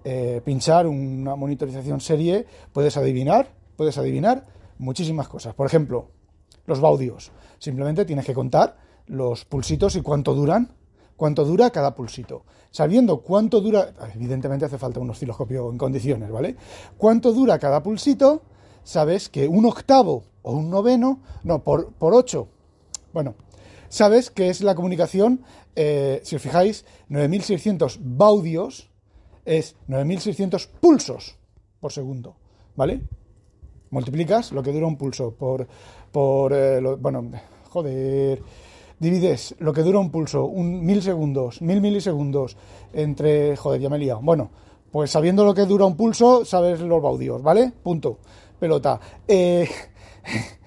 eh, 0.02 0.40
pinchar 0.44 0.86
una 0.86 1.36
monitorización 1.36 2.00
serie, 2.00 2.46
puedes 2.72 2.96
adivinar, 2.96 3.52
puedes 3.76 3.98
adivinar 3.98 4.46
muchísimas 4.78 5.28
cosas. 5.28 5.54
Por 5.54 5.66
ejemplo, 5.66 6.08
los 6.66 6.80
baudios. 6.80 7.30
Simplemente 7.58 8.06
tienes 8.06 8.24
que 8.24 8.32
contar 8.32 8.76
los 9.10 9.44
pulsitos 9.44 9.96
y 9.96 10.02
cuánto 10.02 10.34
duran, 10.34 10.70
cuánto 11.16 11.44
dura 11.44 11.70
cada 11.70 11.94
pulsito. 11.94 12.44
Sabiendo 12.70 13.20
cuánto 13.20 13.60
dura, 13.60 13.92
evidentemente 14.14 14.64
hace 14.64 14.78
falta 14.78 15.00
un 15.00 15.10
osciloscopio 15.10 15.70
en 15.70 15.76
condiciones, 15.76 16.30
¿vale? 16.30 16.56
Cuánto 16.96 17.32
dura 17.32 17.58
cada 17.58 17.82
pulsito, 17.82 18.42
sabes 18.84 19.28
que 19.28 19.48
un 19.48 19.66
octavo 19.66 20.22
o 20.42 20.52
un 20.52 20.70
noveno, 20.70 21.20
no, 21.42 21.62
por, 21.64 21.92
por 21.94 22.14
ocho, 22.14 22.48
bueno, 23.12 23.34
sabes 23.88 24.30
que 24.30 24.48
es 24.48 24.62
la 24.62 24.76
comunicación, 24.76 25.42
eh, 25.74 26.20
si 26.22 26.36
os 26.36 26.42
fijáis, 26.42 26.84
9600 27.08 27.98
baudios 28.00 28.90
es 29.44 29.74
9600 29.88 30.68
pulsos 30.68 31.36
por 31.80 31.92
segundo, 31.92 32.36
¿vale? 32.76 33.02
Multiplicas 33.90 34.52
lo 34.52 34.62
que 34.62 34.70
dura 34.70 34.86
un 34.86 34.96
pulso 34.96 35.34
por, 35.34 35.66
por 36.12 36.52
eh, 36.54 36.80
bueno, 37.00 37.28
joder, 37.68 38.40
divides 39.00 39.56
lo 39.58 39.72
que 39.72 39.82
dura 39.82 39.98
un 39.98 40.10
pulso, 40.10 40.44
un 40.44 40.84
mil 40.84 41.02
segundos, 41.02 41.60
mil 41.62 41.80
milisegundos, 41.80 42.56
entre, 42.92 43.56
joder, 43.56 43.80
ya 43.80 43.88
me 43.88 43.96
he. 43.96 44.14
Bueno, 44.14 44.50
pues 44.92 45.10
sabiendo 45.10 45.44
lo 45.44 45.54
que 45.54 45.66
dura 45.66 45.86
un 45.86 45.96
pulso, 45.96 46.44
sabes 46.44 46.80
los 46.80 47.02
baudios, 47.02 47.42
¿vale? 47.42 47.72
Punto. 47.82 48.18
Pelota. 48.58 49.00
Eh, 49.26 49.68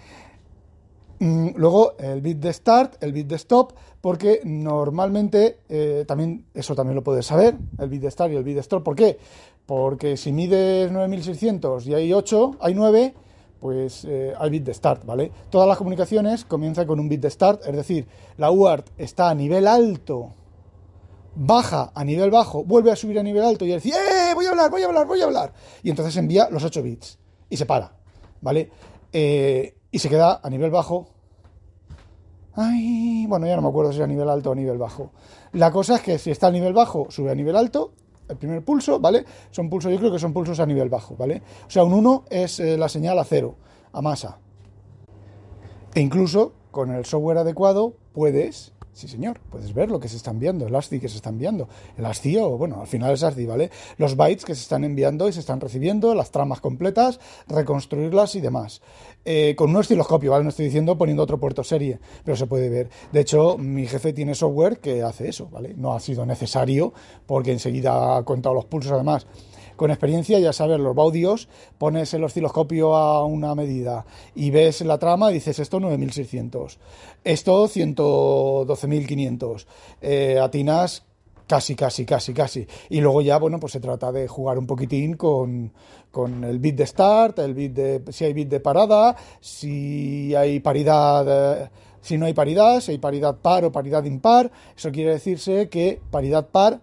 mm, 1.19 1.49
luego 1.55 1.93
el 1.99 2.21
bit 2.21 2.39
de 2.39 2.51
start, 2.51 3.01
el 3.03 3.13
bit 3.13 3.27
de 3.27 3.35
stop, 3.35 3.73
porque 4.01 4.41
normalmente 4.43 5.59
eh, 5.69 6.03
también 6.07 6.45
eso 6.53 6.73
también 6.75 6.95
lo 6.95 7.03
puedes 7.03 7.25
saber, 7.25 7.55
el 7.77 7.89
bit 7.89 8.01
de 8.01 8.11
start 8.11 8.33
y 8.33 8.35
el 8.35 8.43
bit 8.43 8.55
de 8.55 8.61
stop. 8.61 8.83
¿Por 8.83 8.95
qué? 8.95 9.17
Porque 9.65 10.17
si 10.17 10.31
mides 10.31 10.91
9600 10.91 11.85
y 11.87 11.93
hay 11.93 12.11
8, 12.11 12.57
hay 12.59 12.73
9, 12.73 13.13
pues 13.63 14.03
eh, 14.03 14.33
hay 14.37 14.49
bit 14.49 14.65
de 14.65 14.73
start, 14.73 15.05
¿vale? 15.05 15.31
Todas 15.49 15.69
las 15.69 15.77
comunicaciones 15.77 16.43
comienzan 16.43 16.85
con 16.85 16.99
un 16.99 17.07
bit 17.07 17.21
de 17.21 17.29
start, 17.29 17.65
es 17.65 17.73
decir, 17.73 18.05
la 18.35 18.51
UART 18.51 18.89
está 18.97 19.29
a 19.29 19.33
nivel 19.33 19.67
alto, 19.67 20.33
baja 21.33 21.93
a 21.95 22.03
nivel 22.03 22.29
bajo, 22.29 22.65
vuelve 22.65 22.91
a 22.91 22.97
subir 22.97 23.17
a 23.19 23.23
nivel 23.23 23.41
alto 23.41 23.63
y 23.63 23.73
dice, 23.73 23.91
¡eh! 23.91 24.33
Voy 24.35 24.47
a 24.47 24.49
hablar, 24.49 24.69
voy 24.69 24.81
a 24.81 24.87
hablar, 24.87 25.07
voy 25.07 25.21
a 25.21 25.23
hablar. 25.23 25.53
Y 25.81 25.89
entonces 25.89 26.17
envía 26.17 26.49
los 26.49 26.61
8 26.61 26.83
bits 26.83 27.17
y 27.49 27.55
se 27.55 27.65
para, 27.65 27.93
¿vale? 28.41 28.69
Eh, 29.13 29.77
y 29.89 29.99
se 29.99 30.09
queda 30.09 30.41
a 30.43 30.49
nivel 30.49 30.69
bajo. 30.69 31.07
Ay, 32.55 33.25
bueno, 33.29 33.47
ya 33.47 33.55
no 33.55 33.61
me 33.61 33.69
acuerdo 33.69 33.93
si 33.93 33.99
es 33.99 34.03
a 34.03 34.07
nivel 34.07 34.27
alto 34.27 34.49
o 34.49 34.51
a 34.51 34.57
nivel 34.57 34.77
bajo. 34.77 35.13
La 35.53 35.71
cosa 35.71 35.95
es 35.95 36.01
que 36.01 36.19
si 36.19 36.31
está 36.31 36.47
a 36.47 36.51
nivel 36.51 36.73
bajo, 36.73 37.07
sube 37.11 37.31
a 37.31 37.35
nivel 37.35 37.55
alto, 37.55 37.93
el 38.33 38.37
primer 38.37 38.63
pulso, 38.63 38.99
¿vale? 38.99 39.25
Son 39.51 39.69
pulsos, 39.69 39.91
yo 39.91 39.97
creo 39.97 40.11
que 40.11 40.19
son 40.19 40.33
pulsos 40.33 40.59
a 40.59 40.65
nivel 40.65 40.89
bajo, 40.89 41.15
¿vale? 41.15 41.41
O 41.65 41.69
sea, 41.69 41.83
un 41.83 41.93
1 41.93 42.25
es 42.29 42.59
eh, 42.59 42.77
la 42.77 42.89
señal 42.89 43.17
a 43.19 43.23
cero, 43.23 43.55
a 43.91 44.01
masa. 44.01 44.39
E 45.95 46.01
incluso 46.01 46.53
con 46.71 46.91
el 46.91 47.05
software 47.05 47.37
adecuado 47.37 47.93
puedes 48.13 48.73
Sí, 48.93 49.07
señor, 49.07 49.39
puedes 49.49 49.73
ver 49.73 49.89
lo 49.89 49.99
que 49.99 50.07
se 50.07 50.17
está 50.17 50.29
enviando, 50.29 50.67
el 50.67 50.75
ASCII 50.75 50.99
que 50.99 51.09
se 51.09 51.15
está 51.15 51.29
enviando, 51.29 51.67
el 51.97 52.05
ASCII 52.05 52.37
o, 52.37 52.59
bueno, 52.59 52.79
al 52.79 52.85
final 52.85 53.11
es 53.11 53.23
ASCII, 53.23 53.47
¿vale? 53.47 53.71
Los 53.97 54.15
bytes 54.15 54.45
que 54.45 54.53
se 54.53 54.61
están 54.61 54.83
enviando 54.83 55.27
y 55.27 55.33
se 55.33 55.39
están 55.39 55.59
recibiendo, 55.59 56.13
las 56.13 56.29
tramas 56.29 56.61
completas, 56.61 57.19
reconstruirlas 57.47 58.35
y 58.35 58.41
demás. 58.41 58.83
Eh, 59.25 59.55
con 59.57 59.71
un 59.71 59.77
osciloscopio, 59.77 60.29
¿vale? 60.29 60.43
No 60.43 60.51
estoy 60.51 60.65
diciendo 60.65 60.95
poniendo 60.95 61.23
otro 61.23 61.39
puerto 61.39 61.63
serie, 61.63 61.99
pero 62.23 62.37
se 62.37 62.45
puede 62.45 62.69
ver. 62.69 62.89
De 63.11 63.21
hecho, 63.21 63.57
mi 63.57 63.87
jefe 63.87 64.13
tiene 64.13 64.35
software 64.35 64.77
que 64.77 65.01
hace 65.01 65.27
eso, 65.27 65.49
¿vale? 65.49 65.73
No 65.75 65.93
ha 65.93 65.99
sido 65.99 66.23
necesario 66.23 66.93
porque 67.25 67.51
enseguida 67.51 68.17
ha 68.17 68.23
contado 68.23 68.53
los 68.53 68.65
pulsos 68.65 68.91
además 68.91 69.25
con 69.75 69.91
experiencia, 69.91 70.39
ya 70.39 70.53
sabes, 70.53 70.79
los 70.79 70.95
baudios, 70.95 71.47
pones 71.77 72.13
el 72.13 72.23
osciloscopio 72.23 72.95
a 72.95 73.25
una 73.25 73.55
medida 73.55 74.05
y 74.35 74.51
ves 74.51 74.81
la 74.81 74.97
trama 74.97 75.31
y 75.31 75.35
dices 75.35 75.59
esto 75.59 75.79
9600, 75.79 76.79
esto 77.23 77.67
112.500, 77.67 79.65
eh, 80.01 80.39
atinas 80.41 81.03
casi, 81.47 81.75
casi, 81.75 82.05
casi, 82.05 82.33
casi. 82.33 82.67
Y 82.89 83.01
luego 83.01 83.21
ya, 83.21 83.37
bueno, 83.37 83.59
pues 83.59 83.73
se 83.73 83.79
trata 83.79 84.11
de 84.11 84.27
jugar 84.27 84.57
un 84.57 84.67
poquitín 84.67 85.15
con, 85.15 85.71
con 86.11 86.43
el 86.43 86.59
bit 86.59 86.75
de 86.75 86.87
start, 86.87 87.39
el 87.39 87.53
bit 87.53 87.73
de, 87.73 88.03
si 88.11 88.25
hay 88.25 88.33
bit 88.33 88.49
de 88.49 88.59
parada, 88.59 89.15
si 89.39 90.33
hay 90.35 90.59
paridad... 90.59 91.61
Eh, 91.63 91.69
si 92.03 92.17
no 92.17 92.25
hay 92.25 92.33
paridad, 92.33 92.81
si 92.81 92.91
hay 92.91 92.97
paridad 92.97 93.37
par 93.37 93.63
o 93.63 93.71
paridad 93.71 94.03
impar, 94.03 94.51
eso 94.75 94.91
quiere 94.91 95.11
decirse 95.11 95.69
que 95.69 96.01
paridad 96.11 96.49
par 96.49 96.81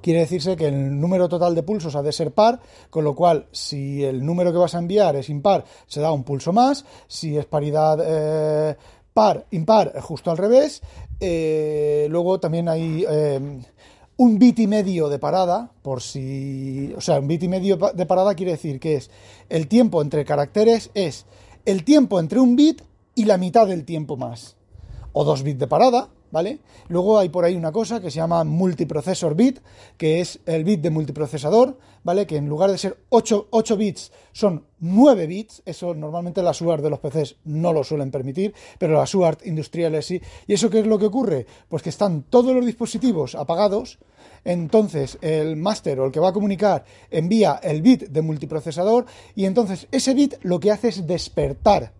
quiere 0.00 0.20
decirse 0.20 0.56
que 0.56 0.68
el 0.68 1.00
número 1.00 1.28
total 1.28 1.54
de 1.54 1.62
pulsos 1.62 1.94
ha 1.96 2.02
de 2.02 2.12
ser 2.12 2.32
par, 2.32 2.60
con 2.90 3.04
lo 3.04 3.14
cual 3.14 3.46
si 3.52 4.04
el 4.04 4.24
número 4.24 4.52
que 4.52 4.58
vas 4.58 4.74
a 4.74 4.78
enviar 4.78 5.16
es 5.16 5.28
impar, 5.28 5.64
se 5.86 6.00
da 6.00 6.12
un 6.12 6.24
pulso 6.24 6.52
más, 6.52 6.84
si 7.06 7.36
es 7.36 7.46
paridad 7.46 7.98
eh, 8.02 8.76
par, 9.12 9.46
impar, 9.50 10.00
justo 10.00 10.30
al 10.30 10.38
revés. 10.38 10.82
Eh, 11.20 12.06
luego 12.10 12.38
también 12.38 12.68
hay 12.68 13.04
eh, 13.08 13.60
un 14.16 14.38
bit 14.38 14.58
y 14.58 14.66
medio 14.66 15.08
de 15.08 15.18
parada, 15.18 15.70
por 15.82 16.02
si, 16.02 16.92
o 16.96 17.00
sea, 17.00 17.20
un 17.20 17.28
bit 17.28 17.44
y 17.44 17.48
medio 17.48 17.76
de 17.76 18.06
parada 18.06 18.34
quiere 18.34 18.52
decir 18.52 18.80
que 18.80 18.96
es 18.96 19.10
el 19.48 19.68
tiempo 19.68 20.02
entre 20.02 20.24
caracteres 20.24 20.90
es 20.94 21.24
el 21.64 21.84
tiempo 21.84 22.18
entre 22.18 22.40
un 22.40 22.56
bit 22.56 22.82
y 23.14 23.26
la 23.26 23.36
mitad 23.36 23.66
del 23.66 23.84
tiempo 23.84 24.16
más, 24.16 24.56
o 25.12 25.24
dos 25.24 25.42
bits 25.42 25.60
de 25.60 25.66
parada, 25.66 26.08
¿vale? 26.30 26.60
Luego 26.88 27.18
hay 27.18 27.28
por 27.28 27.44
ahí 27.44 27.54
una 27.56 27.72
cosa 27.72 28.00
que 28.00 28.10
se 28.10 28.16
llama 28.16 28.44
multiprocessor 28.44 29.34
bit, 29.34 29.60
que 29.96 30.20
es 30.20 30.40
el 30.46 30.64
bit 30.64 30.80
de 30.80 30.90
multiprocesador, 30.90 31.78
¿vale? 32.04 32.26
Que 32.26 32.36
en 32.36 32.48
lugar 32.48 32.70
de 32.70 32.78
ser 32.78 32.96
8, 33.08 33.48
8 33.50 33.76
bits 33.76 34.12
son 34.32 34.64
9 34.80 35.26
bits, 35.26 35.62
eso 35.64 35.94
normalmente 35.94 36.42
las 36.42 36.60
UART 36.60 36.82
de 36.82 36.90
los 36.90 37.00
PCs 37.00 37.36
no 37.44 37.72
lo 37.72 37.84
suelen 37.84 38.10
permitir, 38.10 38.54
pero 38.78 38.94
las 38.94 39.14
UART 39.14 39.46
industriales 39.46 40.06
sí. 40.06 40.20
¿Y 40.46 40.54
eso 40.54 40.70
qué 40.70 40.80
es 40.80 40.86
lo 40.86 40.98
que 40.98 41.06
ocurre? 41.06 41.46
Pues 41.68 41.82
que 41.82 41.90
están 41.90 42.22
todos 42.22 42.54
los 42.54 42.64
dispositivos 42.64 43.34
apagados, 43.34 43.98
entonces 44.44 45.18
el 45.20 45.56
máster 45.56 46.00
o 46.00 46.06
el 46.06 46.12
que 46.12 46.20
va 46.20 46.28
a 46.28 46.32
comunicar 46.32 46.84
envía 47.10 47.60
el 47.62 47.82
bit 47.82 48.08
de 48.08 48.22
multiprocesador 48.22 49.06
y 49.34 49.44
entonces 49.44 49.88
ese 49.90 50.14
bit 50.14 50.34
lo 50.42 50.60
que 50.60 50.70
hace 50.70 50.88
es 50.88 51.06
despertar 51.06 51.97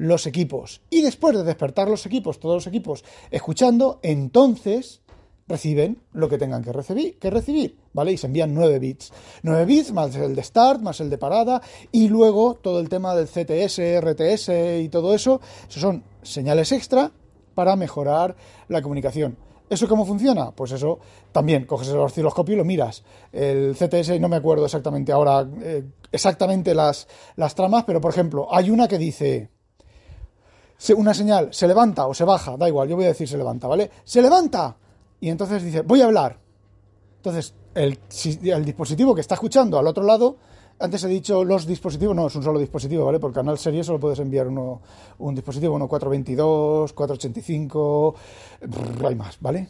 los 0.00 0.26
equipos. 0.26 0.80
Y 0.88 1.02
después 1.02 1.36
de 1.36 1.44
despertar 1.44 1.86
los 1.88 2.06
equipos, 2.06 2.40
todos 2.40 2.54
los 2.54 2.66
equipos 2.66 3.04
escuchando, 3.30 4.00
entonces 4.02 5.02
reciben 5.46 6.00
lo 6.12 6.26
que 6.30 6.38
tengan 6.38 6.64
que 6.64 6.72
recibir, 6.72 7.18
que 7.18 7.28
recibir, 7.28 7.76
¿vale? 7.92 8.12
Y 8.12 8.16
se 8.16 8.26
envían 8.26 8.54
9 8.54 8.78
bits. 8.78 9.12
9 9.42 9.66
bits 9.66 9.92
más 9.92 10.16
el 10.16 10.34
de 10.34 10.42
start, 10.42 10.80
más 10.80 11.00
el 11.00 11.10
de 11.10 11.18
parada, 11.18 11.60
y 11.92 12.08
luego 12.08 12.54
todo 12.54 12.80
el 12.80 12.88
tema 12.88 13.14
del 13.14 13.26
CTS, 13.26 14.00
RTS 14.00 14.80
y 14.80 14.88
todo 14.88 15.14
eso, 15.14 15.42
son 15.68 16.02
señales 16.22 16.72
extra 16.72 17.10
para 17.54 17.76
mejorar 17.76 18.36
la 18.68 18.80
comunicación. 18.80 19.36
¿Eso 19.68 19.86
cómo 19.86 20.06
funciona? 20.06 20.50
Pues 20.52 20.72
eso 20.72 20.98
también 21.30 21.66
coges 21.66 21.88
el 21.88 21.98
osciloscopio 21.98 22.54
y 22.54 22.58
lo 22.58 22.64
miras. 22.64 23.04
El 23.32 23.76
CTS, 23.76 24.18
no 24.18 24.30
me 24.30 24.36
acuerdo 24.36 24.64
exactamente 24.64 25.12
ahora, 25.12 25.46
eh, 25.60 25.84
exactamente 26.10 26.74
las, 26.74 27.06
las 27.36 27.54
tramas, 27.54 27.84
pero 27.84 28.00
por 28.00 28.12
ejemplo, 28.12 28.48
hay 28.50 28.70
una 28.70 28.88
que 28.88 28.96
dice 28.96 29.50
una 30.96 31.14
señal 31.14 31.48
se 31.52 31.66
levanta 31.66 32.06
o 32.06 32.14
se 32.14 32.24
baja, 32.24 32.56
da 32.56 32.68
igual, 32.68 32.88
yo 32.88 32.96
voy 32.96 33.04
a 33.04 33.08
decir 33.08 33.28
se 33.28 33.36
levanta, 33.36 33.68
¿vale? 33.68 33.90
Se 34.04 34.22
levanta 34.22 34.76
y 35.20 35.28
entonces 35.28 35.62
dice, 35.62 35.82
voy 35.82 36.00
a 36.00 36.06
hablar. 36.06 36.38
Entonces, 37.16 37.54
el, 37.74 37.98
el 38.44 38.64
dispositivo 38.64 39.14
que 39.14 39.20
está 39.20 39.34
escuchando 39.34 39.78
al 39.78 39.86
otro 39.86 40.02
lado, 40.04 40.36
antes 40.78 41.04
he 41.04 41.08
dicho 41.08 41.44
los 41.44 41.66
dispositivos, 41.66 42.16
no 42.16 42.26
es 42.26 42.34
un 42.34 42.42
solo 42.42 42.58
dispositivo, 42.58 43.04
¿vale? 43.04 43.20
Por 43.20 43.32
canal 43.32 43.58
serie 43.58 43.84
solo 43.84 44.00
puedes 44.00 44.18
enviar 44.18 44.48
uno, 44.48 44.80
un 45.18 45.34
dispositivo, 45.34 45.74
uno 45.74 45.86
422, 45.86 46.92
485, 46.94 48.14
hay 49.06 49.14
más, 49.14 49.36
¿vale? 49.40 49.68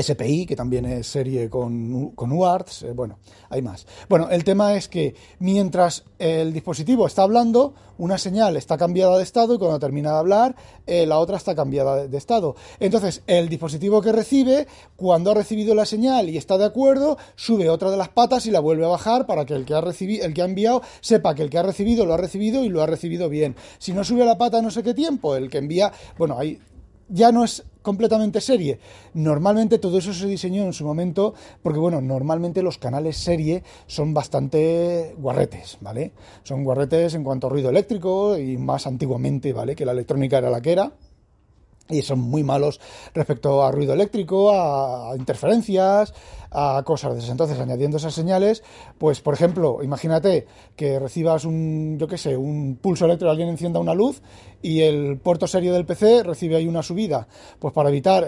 SPI, 0.00 0.46
que 0.46 0.56
también 0.56 0.84
es 0.86 1.06
serie 1.06 1.48
con, 1.48 2.10
con 2.10 2.32
UARTs, 2.32 2.82
eh, 2.82 2.92
bueno, 2.92 3.18
hay 3.48 3.62
más. 3.62 3.86
Bueno, 4.08 4.28
el 4.30 4.44
tema 4.44 4.74
es 4.74 4.88
que 4.88 5.14
mientras 5.38 6.04
el 6.18 6.52
dispositivo 6.52 7.06
está 7.06 7.22
hablando, 7.22 7.74
una 7.98 8.18
señal 8.18 8.56
está 8.56 8.76
cambiada 8.76 9.16
de 9.16 9.22
estado 9.22 9.54
y 9.54 9.58
cuando 9.58 9.78
termina 9.78 10.12
de 10.12 10.18
hablar, 10.18 10.56
eh, 10.86 11.06
la 11.06 11.18
otra 11.18 11.36
está 11.36 11.54
cambiada 11.54 12.08
de, 12.08 12.18
estado. 12.18 12.56
Entonces, 12.80 13.22
el 13.26 13.48
dispositivo 13.48 14.02
que 14.02 14.12
recibe, 14.12 14.66
cuando 14.96 15.30
ha 15.30 15.34
recibido 15.34 15.74
la 15.74 15.86
señal 15.86 16.28
y 16.28 16.36
está 16.36 16.58
de 16.58 16.64
acuerdo, 16.64 17.16
sube 17.36 17.68
otra 17.70 17.90
de 17.90 17.96
las 17.96 18.08
patas 18.08 18.46
y 18.46 18.50
la 18.50 18.60
vuelve 18.60 18.84
a 18.84 18.88
bajar 18.88 19.26
para 19.26 19.44
que 19.44 19.54
el 19.54 19.64
que 19.64 19.74
ha, 19.74 19.80
recibido, 19.80 20.24
el 20.24 20.34
que 20.34 20.42
ha 20.42 20.46
enviado 20.46 20.82
sepa 21.00 21.34
que 21.34 21.42
el 21.42 21.50
que 21.50 21.58
ha 21.58 21.62
recibido 21.62 22.04
lo 22.04 22.14
ha 22.14 22.18
recibido 22.18 22.64
y 22.64 22.68
lo 22.68 22.82
ha 22.82 22.86
recibido 22.86 23.28
bien. 23.28 23.54
Si 23.78 23.92
no 23.92 24.02
sube 24.02 24.24
la 24.24 24.38
pata 24.38 24.60
no 24.60 24.70
sé 24.70 24.82
qué 24.82 24.94
tiempo, 24.94 25.36
el 25.36 25.48
que 25.48 25.58
envía, 25.58 25.92
bueno, 26.18 26.38
ahí 26.38 26.58
ya 27.08 27.30
no 27.30 27.44
es 27.44 27.64
completamente 27.84 28.40
serie. 28.40 28.80
Normalmente 29.12 29.78
todo 29.78 29.98
eso 29.98 30.12
se 30.12 30.26
diseñó 30.26 30.64
en 30.64 30.72
su 30.72 30.84
momento 30.84 31.34
porque, 31.62 31.78
bueno, 31.78 32.00
normalmente 32.00 32.62
los 32.62 32.78
canales 32.78 33.16
serie 33.18 33.62
son 33.86 34.14
bastante 34.14 35.14
guarretes, 35.18 35.78
¿vale? 35.80 36.12
Son 36.42 36.64
guarretes 36.64 37.14
en 37.14 37.22
cuanto 37.22 37.46
a 37.46 37.50
ruido 37.50 37.68
eléctrico 37.68 38.36
y 38.38 38.56
más 38.56 38.88
antiguamente, 38.88 39.52
¿vale? 39.52 39.76
Que 39.76 39.84
la 39.84 39.92
electrónica 39.92 40.38
era 40.38 40.50
la 40.50 40.62
que 40.62 40.72
era 40.72 40.92
y 41.88 42.02
son 42.02 42.20
muy 42.20 42.42
malos 42.42 42.80
respecto 43.12 43.62
a 43.62 43.70
ruido 43.70 43.92
eléctrico, 43.92 44.52
a, 44.52 45.14
interferencias, 45.16 46.14
a 46.50 46.82
cosas 46.84 47.12
de 47.12 47.18
esas. 47.18 47.30
Entonces, 47.30 47.58
añadiendo 47.58 47.98
esas 47.98 48.14
señales, 48.14 48.62
pues 48.96 49.20
por 49.20 49.34
ejemplo, 49.34 49.82
imagínate 49.82 50.46
que 50.76 50.98
recibas 50.98 51.44
un, 51.44 51.98
yo 51.98 52.06
qué 52.06 52.16
sé, 52.16 52.36
un 52.36 52.78
pulso 52.80 53.04
eléctrico, 53.04 53.30
alguien 53.30 53.48
encienda 53.48 53.80
una 53.80 53.94
luz 53.94 54.22
y 54.62 54.80
el 54.80 55.18
puerto 55.18 55.46
serio 55.46 55.74
del 55.74 55.84
PC 55.84 56.22
recibe 56.22 56.56
ahí 56.56 56.66
una 56.66 56.82
subida. 56.82 57.28
Pues 57.58 57.74
para 57.74 57.90
evitar, 57.90 58.26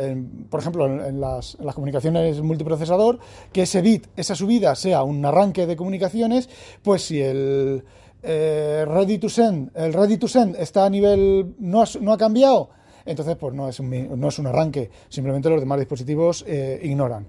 por 0.50 0.60
ejemplo, 0.60 0.86
en, 0.86 1.20
las, 1.20 1.56
comunicaciones 1.74 2.42
multiprocesador, 2.42 3.18
que 3.52 3.62
ese 3.62 3.80
bit, 3.80 4.06
esa 4.16 4.34
subida 4.34 4.74
sea 4.74 5.02
un 5.02 5.24
arranque 5.24 5.66
de 5.66 5.76
comunicaciones, 5.76 6.50
pues 6.82 7.02
si 7.02 7.22
el 7.22 7.84
eh, 8.22 8.84
ready 8.86 9.18
to 9.18 9.28
send, 9.28 9.70
el 9.74 9.92
ready 9.92 10.18
to 10.18 10.28
send 10.28 10.56
está 10.56 10.84
a 10.84 10.90
nivel, 10.90 11.54
no 11.58 11.84
no 12.00 12.12
ha 12.12 12.18
cambiado, 12.18 12.70
entonces 13.06 13.36
pues 13.36 13.54
no 13.54 13.68
es 13.68 13.80
un, 13.80 14.20
no 14.20 14.28
es 14.28 14.38
un 14.38 14.46
arranque, 14.46 14.90
simplemente 15.08 15.48
los 15.48 15.60
demás 15.60 15.78
dispositivos 15.78 16.44
eh, 16.46 16.80
ignoran. 16.82 17.26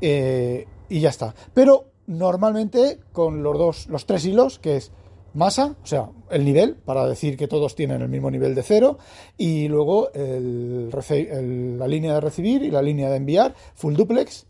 Eh, 0.00 0.66
y 0.88 1.00
ya 1.00 1.08
está. 1.08 1.34
Pero 1.54 1.86
normalmente 2.06 3.00
con 3.12 3.42
los 3.42 3.56
dos, 3.56 3.86
los 3.88 4.04
tres 4.06 4.24
hilos, 4.26 4.58
que 4.58 4.76
es 4.76 4.92
masa, 5.32 5.74
o 5.82 5.86
sea, 5.86 6.10
el 6.30 6.44
nivel, 6.44 6.76
para 6.76 7.06
decir 7.06 7.36
que 7.36 7.48
todos 7.48 7.74
tienen 7.74 8.02
el 8.02 8.08
mismo 8.08 8.30
nivel 8.30 8.54
de 8.54 8.62
cero, 8.62 8.98
y 9.36 9.68
luego 9.68 10.10
la 10.14 11.88
línea 11.88 12.14
de 12.14 12.20
recibir 12.20 12.62
y 12.62 12.70
la 12.70 12.82
línea 12.82 13.10
de 13.10 13.16
enviar, 13.16 13.54
full 13.74 13.94
duplex, 13.94 14.46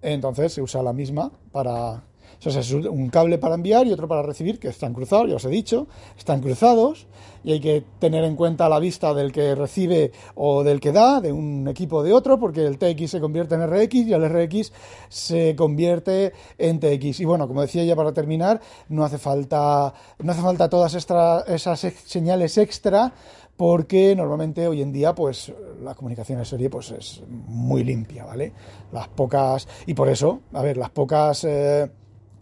entonces 0.00 0.52
se 0.52 0.62
usa 0.62 0.82
la 0.82 0.92
misma 0.92 1.32
para, 1.52 2.04
es 2.46 2.72
un 2.72 3.08
cable 3.08 3.38
para 3.38 3.54
enviar 3.54 3.86
y 3.86 3.92
otro 3.92 4.08
para 4.08 4.22
recibir, 4.22 4.58
que 4.58 4.68
están 4.68 4.92
cruzados, 4.92 5.28
ya 5.28 5.36
os 5.36 5.44
he 5.44 5.48
dicho, 5.48 5.86
están 6.16 6.40
cruzados 6.40 7.06
y 7.42 7.52
hay 7.52 7.60
que 7.60 7.84
tener 7.98 8.24
en 8.24 8.36
cuenta 8.36 8.68
la 8.68 8.78
vista 8.78 9.12
del 9.14 9.30
que 9.30 9.54
recibe 9.54 10.12
o 10.34 10.64
del 10.64 10.80
que 10.80 10.92
da, 10.92 11.20
de 11.20 11.32
un 11.32 11.68
equipo 11.68 11.96
o 11.96 12.02
de 12.02 12.12
otro, 12.12 12.38
porque 12.38 12.64
el 12.64 12.78
TX 12.78 13.10
se 13.10 13.20
convierte 13.20 13.54
en 13.54 13.66
RX 13.66 13.94
y 13.94 14.12
el 14.12 14.28
RX 14.28 14.72
se 15.08 15.54
convierte 15.54 16.32
en 16.58 16.80
TX. 16.80 17.20
Y 17.20 17.24
bueno, 17.24 17.46
como 17.46 17.60
decía 17.60 17.84
ya 17.84 17.94
para 17.94 18.12
terminar, 18.12 18.60
no 18.88 19.04
hace 19.04 19.18
falta, 19.18 19.92
no 20.18 20.32
hace 20.32 20.42
falta 20.42 20.68
todas 20.68 20.94
esas 20.94 21.80
señales 22.06 22.58
extra 22.58 23.12
porque 23.56 24.16
normalmente 24.16 24.66
hoy 24.66 24.82
en 24.82 24.92
día 24.92 25.14
pues 25.14 25.52
la 25.82 25.94
comunicación 25.94 26.38
en 26.38 26.44
serie 26.44 26.70
pues 26.70 26.90
es 26.90 27.22
muy 27.28 27.84
limpia, 27.84 28.24
¿vale? 28.24 28.52
Las 28.92 29.08
pocas 29.08 29.68
y 29.86 29.94
por 29.94 30.08
eso, 30.08 30.40
a 30.52 30.62
ver, 30.62 30.76
las 30.76 30.90
pocas 30.90 31.44
eh, 31.44 31.88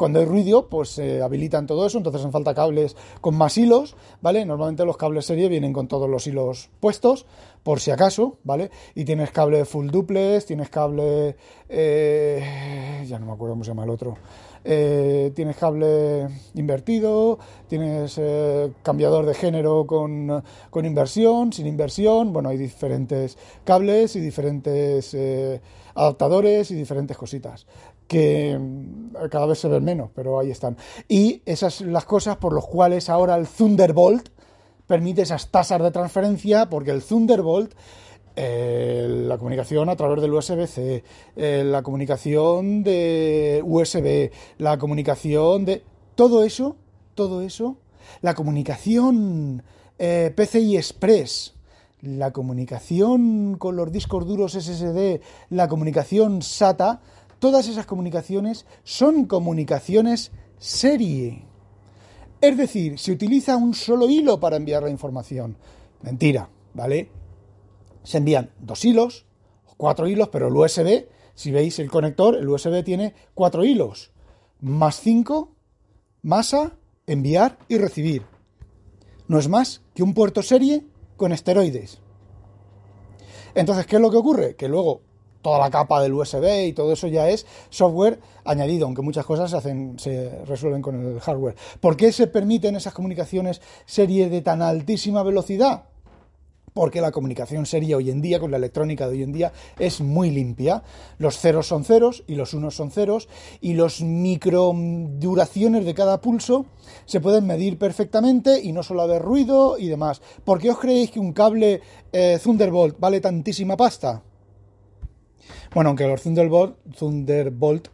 cuando 0.03 0.19
hay 0.19 0.25
ruido, 0.25 0.69
pues 0.69 0.89
se 0.89 1.23
habilitan 1.23 1.69
todo 1.69 1.87
eso, 1.87 1.97
entonces 1.97 2.23
hacen 2.23 2.33
falta 2.33 2.57
cables 2.57 2.97
con 3.21 3.37
más 3.37 3.57
hilos, 3.57 3.95
¿vale? 4.21 4.45
Normalmente 4.45 4.85
los 4.85 4.97
cables 4.97 5.27
serie 5.27 5.49
vienen 5.49 5.73
con 5.73 5.87
todos 5.87 6.11
los 6.11 6.27
hilos 6.27 6.71
puestos, 6.81 7.25
por 7.63 7.79
si 7.79 7.93
acaso, 7.93 8.39
¿vale? 8.43 8.73
Y 8.97 9.05
tienes 9.05 9.31
cable 9.31 9.65
full 9.65 9.91
duplex, 9.91 10.47
tienes 10.47 10.71
cable... 10.71 11.37
Eh, 11.69 13.05
ya 13.07 13.21
no 13.21 13.27
me 13.27 13.33
acuerdo 13.33 13.53
cómo 13.53 13.63
se 13.63 13.71
llama 13.71 13.85
el 13.85 13.91
otro. 13.91 14.17
Eh, 14.65 15.31
tienes 15.37 15.57
cable 15.57 16.27
invertido, 16.55 17.39
tienes 17.69 18.19
eh, 18.19 18.73
cambiador 18.83 19.25
de 19.25 19.35
género 19.35 19.87
con, 19.87 20.43
con, 20.71 20.85
inversión, 20.85 21.53
sin 21.53 21.69
inversión, 21.69 22.33
bueno, 22.33 22.49
hay 22.49 22.59
diferentes 22.59 23.39
cables 23.63 24.17
y 24.17 24.21
diferentes 24.21 25.17
adaptadores 25.95 26.73
y 26.73 26.75
diferentes 26.75 27.17
cositas 27.17 27.67
que 28.13 28.59
mm, 28.59 29.29
cada 29.31 29.47
vez 29.47 29.59
se 29.59 29.69
ven 29.69 29.83
menos, 29.83 30.11
pero 30.15 30.39
ahí 30.39 30.51
están. 30.51 30.77
Y 31.09 31.43
esas 31.47 31.75
son 31.75 31.93
las 31.93 32.05
cosas 32.05 32.37
por 32.37 32.55
las 32.55 32.67
cuales 32.67 33.09
ahora 33.09 33.35
el 33.37 33.49
Thunderbolt 33.49 34.29
permite 34.87 35.23
esas 35.23 35.51
tasas 35.51 35.83
de 35.83 35.91
transferencia, 35.91 36.69
porque 36.69 36.91
el 36.91 37.03
Thunderbolt, 37.03 37.73
eh, 38.37 39.07
la 39.27 39.39
comunicación 39.39 39.89
a 39.89 39.97
través 39.97 40.21
del 40.21 40.35
USB-C, 40.35 41.05
eh, 41.37 41.65
la 41.65 41.83
comunicación 41.83 42.83
de 42.85 43.63
USB, 43.65 44.31
la 44.59 44.79
comunicación 44.79 45.65
de... 45.65 45.83
Todo 46.15 46.45
eso, 46.45 46.77
todo 47.15 47.41
eso, 47.41 47.79
la 48.21 48.35
comunicación 48.35 49.63
eh, 49.99 50.31
PCI 50.37 50.77
Express, 50.77 51.55
la 52.03 52.33
comunicación 52.33 53.57
con 53.57 53.77
los 53.77 53.91
discos 53.91 54.27
duros 54.27 54.53
SSD, 54.53 55.21
la 55.49 55.69
comunicación 55.69 56.43
SATA, 56.43 57.01
todas 57.43 57.67
esas 57.67 57.87
comunicaciones 57.87 58.67
son 58.85 59.25
comunicaciones 59.25 60.31
serie. 60.59 61.45
Es 62.41 62.57
decir, 62.57 63.01
se 63.01 63.11
utiliza 63.11 63.57
un 63.57 63.75
solo 63.75 64.09
hilo 64.09 64.39
para 64.39 64.55
enviar 64.55 64.85
la 64.85 64.91
información. 64.91 65.57
Mentira, 66.03 66.49
¿vale? 66.73 67.11
Se 68.05 68.19
envían 68.19 68.53
dos 68.61 68.85
hilos, 68.85 69.27
cuatro 69.77 70.07
hilos, 70.07 70.29
pero 70.29 70.47
el 70.47 70.57
USB, 70.57 71.09
si 71.35 71.51
veis 71.51 71.81
el 71.81 71.91
conector, 71.91 72.37
el 72.37 72.49
USB 72.49 72.85
tiene 72.85 73.13
cuatro 73.35 73.65
hilos, 73.65 74.13
más 74.61 75.01
cinco, 75.01 75.57
masa, 76.23 76.77
enviar 77.09 77.59
y 77.67 77.77
recibir. 77.77 78.23
No 79.27 79.41
es 79.41 79.49
más 79.49 79.83
que 79.97 80.05
un 80.05 80.15
puerto 80.15 80.45
serie 80.45 80.87
con 81.17 81.33
esteroides. 81.33 81.99
Entonces, 83.57 83.85
¿qué 83.87 83.97
es 83.97 84.03
lo 84.03 84.13
que 84.13 84.19
ocurre? 84.19 84.55
Que 84.55 84.69
luego 84.69 85.03
toda 85.43 85.59
la 85.59 85.71
capa 85.71 86.01
del 86.01 86.15
USB 86.15 86.69
y 86.69 86.73
todo 86.73 86.93
eso 86.93 87.09
ya 87.09 87.29
es 87.29 87.47
software 87.69 88.21
añadido, 88.45 88.87
aunque 88.87 89.03
muchas 89.03 89.27
cosas 89.27 89.51
se, 89.51 89.57
hacen, 89.57 89.99
se 89.99 90.45
resuelven 90.47 90.83
con 90.83 90.95
el 90.95 91.21
hardware. 91.21 91.57
¿Por 91.81 91.97
qué 91.97 92.13
se 92.13 92.27
permiten 92.27 92.77
esas 92.77 92.95
comunicaciones 92.95 93.61
serie 93.85 94.29
de 94.29 94.41
tan 94.41 94.63
altísima 94.63 95.23
velocidad? 95.23 95.85
porque 96.75 97.01
la 97.01 97.11
comunicación 97.11 97.67
serie 97.67 97.95
hoy 97.95 98.11
en 98.11 98.23
día, 98.23 98.41
con 98.41 98.51
la 98.51 98.57
electrónica 98.57 99.07
de 99.07 99.13
hoy 99.13 99.23
en 99.23 99.33
día, 99.33 99.53
es 99.79 100.01
muy 100.01 100.31
limpia. 100.31 100.83
Los 101.19 101.39
ceros 101.39 101.67
son 101.67 101.85
ceros 101.85 102.25
y 102.27 102.35
los 102.35 102.55
unos 102.55 102.75
son 102.75 102.91
ceros, 102.91 103.29
y 103.61 103.75
los 103.75 104.01
micro 104.01 104.73
duraciones 104.75 105.85
de 105.85 105.95
cada 105.95 106.21
pulso 106.21 106.67
se 107.05 107.21
pueden 107.21 107.47
medir 107.47 107.79
perfectamente 107.79 108.61
y 108.63 108.73
no 108.73 108.83
solo 108.83 109.03
haber 109.03 109.23
ruido 109.23 109.79
y 109.79 109.89
demás. 109.89 110.23
¿Por 110.45 110.61
qué 110.61 110.71
os 110.71 110.79
creéis 110.79 111.11
que 111.11 111.21
un 111.21 111.33
cable 111.33 111.81
eh, 112.13 112.39
Thunderbolt 112.43 112.99
vale 112.99 113.21
tantísima 113.21 113.77
pasta? 113.77 114.23
Bueno, 115.75 115.91
aunque 115.91 116.07
los 116.07 116.23
Thunderbolt, 116.23 116.77
Thunderbolt 116.99 117.89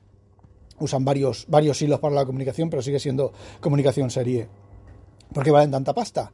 usan 0.81 1.05
varios, 1.05 1.47
varios 1.49 1.81
hilos 1.83 2.01
para 2.01 2.15
la 2.15 2.25
comunicación, 2.25 2.71
pero 2.71 2.83
sigue 2.83 2.99
siendo 2.99 3.33
comunicación 3.61 4.11
serie. 4.11 4.49
¿Por 5.33 5.45
qué 5.45 5.51
valen 5.51 5.71
tanta 5.71 5.95
pasta? 5.95 6.31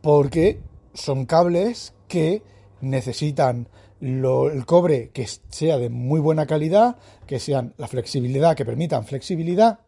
Porque 0.00 0.60
son 0.94 1.26
cables 1.26 1.94
que 2.08 2.42
necesitan 2.80 3.68
el 4.00 4.64
cobre 4.64 5.10
que 5.10 5.26
sea 5.50 5.76
de 5.76 5.90
muy 5.90 6.20
buena 6.20 6.46
calidad, 6.46 6.96
que 7.26 7.38
sean 7.38 7.74
la 7.76 7.86
flexibilidad, 7.86 8.56
que 8.56 8.64
permitan 8.64 9.04
flexibilidad 9.04 9.80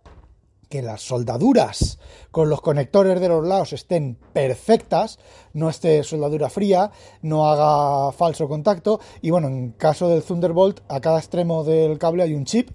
que 0.73 0.81
las 0.81 1.03
soldaduras 1.03 1.99
con 2.31 2.49
los 2.49 2.63
conectores 2.63 3.21
de 3.21 3.29
los 3.29 3.47
lados 3.47 3.75
estén 3.75 4.17
perfectas, 4.33 5.19
no 5.53 5.69
esté 5.69 6.03
soldadura 6.03 6.49
fría, 6.49 6.91
no 7.21 7.47
haga 7.47 8.11
falso 8.13 8.49
contacto 8.49 8.99
y 9.21 9.29
bueno, 9.29 9.49
en 9.49 9.73
caso 9.73 10.09
del 10.09 10.23
Thunderbolt 10.23 10.81
a 10.89 10.99
cada 11.03 11.19
extremo 11.19 11.63
del 11.63 11.99
cable 11.99 12.23
hay 12.23 12.33
un 12.33 12.47
chip 12.47 12.71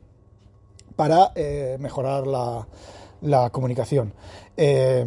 para 0.96 1.32
eh, 1.34 1.78
mejorar 1.80 2.28
la, 2.28 3.50
comunicación. 3.50 4.14
Eh, 4.56 5.04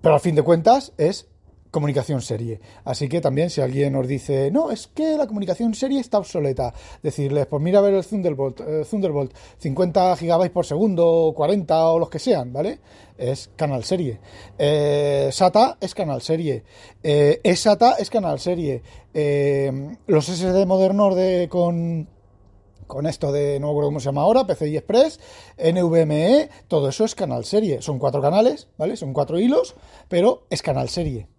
pero 0.00 0.14
al 0.14 0.20
fin 0.22 0.34
de 0.34 0.42
cuentas 0.42 0.94
es 0.96 1.28
comunicación 1.72 2.20
serie. 2.20 2.60
Así 2.84 3.08
que 3.08 3.20
también 3.20 3.50
si 3.50 3.60
alguien 3.60 3.94
nos 3.94 4.06
dice, 4.06 4.52
no, 4.52 4.70
es 4.70 4.86
que 4.86 5.16
la 5.16 5.26
comunicación 5.26 5.74
serie 5.74 5.98
está 5.98 6.18
obsoleta, 6.18 6.72
decirles, 7.02 7.46
pues 7.46 7.60
mira 7.60 7.80
a 7.80 7.82
ver 7.82 7.94
el 7.94 8.04
Thunderbolt, 8.04 8.60
eh, 8.60 8.84
Thunderbolt 8.88 9.34
50 9.58 10.16
gigabytes 10.16 10.52
por 10.52 10.66
segundo, 10.66 11.32
40 11.34 11.86
o 11.88 11.98
los 11.98 12.10
que 12.10 12.20
sean, 12.20 12.52
¿vale? 12.52 12.78
Es 13.18 13.50
canal 13.56 13.82
serie. 13.84 14.20
Eh, 14.58 15.30
SATA 15.32 15.78
es 15.80 15.94
canal 15.94 16.22
serie. 16.22 16.62
Eh, 17.02 17.40
eSATA 17.42 17.94
es 17.98 18.10
canal 18.10 18.38
serie. 18.38 18.82
Eh, 19.14 19.96
los 20.06 20.26
SSD 20.26 20.66
modernos 20.66 21.16
de, 21.16 21.48
con 21.50 22.08
con 22.86 23.06
esto 23.06 23.32
de, 23.32 23.58
no 23.58 23.68
me 23.68 23.70
acuerdo 23.70 23.88
cómo 23.88 24.00
se 24.00 24.06
llama 24.06 24.20
ahora, 24.20 24.46
PCI 24.46 24.76
Express, 24.76 25.18
NVMe, 25.56 26.50
todo 26.68 26.90
eso 26.90 27.06
es 27.06 27.14
canal 27.14 27.46
serie. 27.46 27.80
Son 27.80 27.98
cuatro 27.98 28.20
canales, 28.20 28.68
¿vale? 28.76 28.98
Son 28.98 29.14
cuatro 29.14 29.38
hilos, 29.38 29.74
pero 30.08 30.44
es 30.50 30.60
canal 30.60 30.90
serie. 30.90 31.31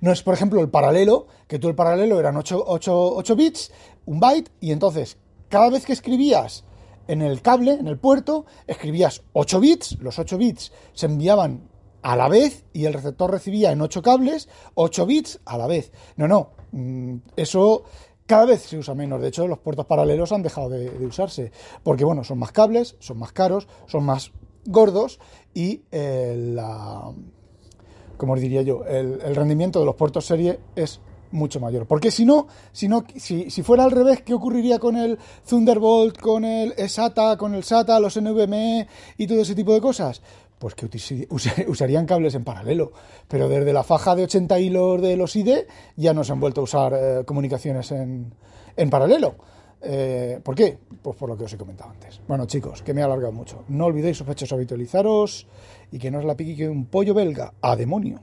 No 0.00 0.12
es, 0.12 0.22
por 0.22 0.34
ejemplo, 0.34 0.60
el 0.60 0.68
paralelo, 0.68 1.26
que 1.46 1.58
tú 1.58 1.68
el 1.68 1.74
paralelo 1.74 2.18
eran 2.20 2.36
8, 2.36 2.64
8 2.66 3.36
bits, 3.36 3.72
un 4.06 4.20
byte, 4.20 4.50
y 4.60 4.72
entonces 4.72 5.18
cada 5.48 5.70
vez 5.70 5.84
que 5.86 5.92
escribías 5.92 6.64
en 7.08 7.22
el 7.22 7.40
cable, 7.42 7.72
en 7.72 7.86
el 7.86 7.98
puerto, 7.98 8.46
escribías 8.66 9.22
8 9.32 9.60
bits, 9.60 9.98
los 10.00 10.18
8 10.18 10.38
bits 10.38 10.72
se 10.92 11.06
enviaban 11.06 11.68
a 12.02 12.16
la 12.16 12.28
vez 12.28 12.64
y 12.72 12.84
el 12.84 12.92
receptor 12.92 13.30
recibía 13.30 13.72
en 13.72 13.80
8 13.80 14.02
cables 14.02 14.48
8 14.74 15.06
bits 15.06 15.40
a 15.44 15.58
la 15.58 15.66
vez. 15.66 15.92
No, 16.16 16.28
no, 16.28 16.50
mm, 16.72 17.16
eso 17.36 17.84
cada 18.26 18.44
vez 18.44 18.62
se 18.62 18.76
usa 18.78 18.94
menos. 18.94 19.20
De 19.20 19.28
hecho, 19.28 19.46
los 19.46 19.58
puertos 19.58 19.86
paralelos 19.86 20.32
han 20.32 20.42
dejado 20.42 20.68
de, 20.68 20.88
usarse. 21.06 21.52
Porque, 21.82 22.04
bueno, 22.04 22.24
son 22.24 22.38
más 22.38 22.52
cables, 22.52 22.96
son 22.98 23.18
más 23.18 23.32
caros, 23.32 23.68
son 23.86 24.04
más 24.04 24.32
gordos 24.66 25.18
y 25.54 25.82
eh, 25.90 26.34
la. 26.36 27.12
Como 28.16 28.34
os 28.34 28.40
diría 28.40 28.62
yo, 28.62 28.84
el, 28.84 29.34
rendimiento 29.34 29.80
de 29.80 29.86
los 29.86 29.94
puertos 29.94 30.26
serie 30.26 30.58
es 30.74 31.00
mucho 31.32 31.60
mayor. 31.60 31.86
Porque 31.86 32.10
si 32.10 32.24
no, 32.24 32.46
si, 32.72 32.88
no 32.88 33.04
si, 33.16 33.50
si, 33.50 33.62
fuera 33.62 33.84
al 33.84 33.90
revés, 33.90 34.22
¿qué 34.22 34.34
ocurriría 34.34 34.78
con 34.78 34.96
el 34.96 35.18
Thunderbolt, 35.48 36.18
con 36.18 36.44
el 36.44 36.72
SATA, 36.88 37.36
con 37.36 37.54
el 37.54 37.64
SATA, 37.64 38.00
los 38.00 38.20
NVMe 38.20 38.86
y 39.18 39.26
todo 39.26 39.40
ese 39.42 39.54
tipo 39.54 39.74
de 39.74 39.80
cosas? 39.80 40.22
pues 40.58 40.74
que 40.74 40.88
usarían 41.68 42.06
cables 42.06 42.34
en 42.34 42.44
paralelo. 42.44 42.92
Pero 43.28 43.48
desde 43.48 43.72
la 43.72 43.82
faja 43.82 44.14
de 44.14 44.24
80 44.24 44.58
hilos 44.58 45.02
de 45.02 45.16
los 45.16 45.36
ID 45.36 45.66
ya 45.96 46.14
no 46.14 46.24
se 46.24 46.32
han 46.32 46.40
vuelto 46.40 46.62
a 46.62 46.64
usar 46.64 46.94
eh, 46.94 47.24
comunicaciones 47.24 47.90
en, 47.92 48.32
en 48.76 48.90
paralelo. 48.90 49.36
Eh, 49.88 50.40
¿Por 50.42 50.54
qué? 50.56 50.78
Pues 51.00 51.16
por 51.16 51.28
lo 51.28 51.36
que 51.36 51.44
os 51.44 51.52
he 51.52 51.56
comentado 51.56 51.90
antes. 51.90 52.20
Bueno, 52.26 52.46
chicos, 52.46 52.82
que 52.82 52.92
me 52.92 53.00
he 53.00 53.04
alargado 53.04 53.32
mucho. 53.32 53.64
No 53.68 53.86
olvidéis, 53.86 54.16
sospechosos, 54.16 54.54
habitualizaros 54.54 55.46
y 55.92 55.98
que 55.98 56.10
no 56.10 56.18
os 56.18 56.24
la 56.24 56.36
pique 56.36 56.68
un 56.68 56.86
pollo 56.86 57.14
belga. 57.14 57.52
¡A 57.60 57.76
demonio! 57.76 58.20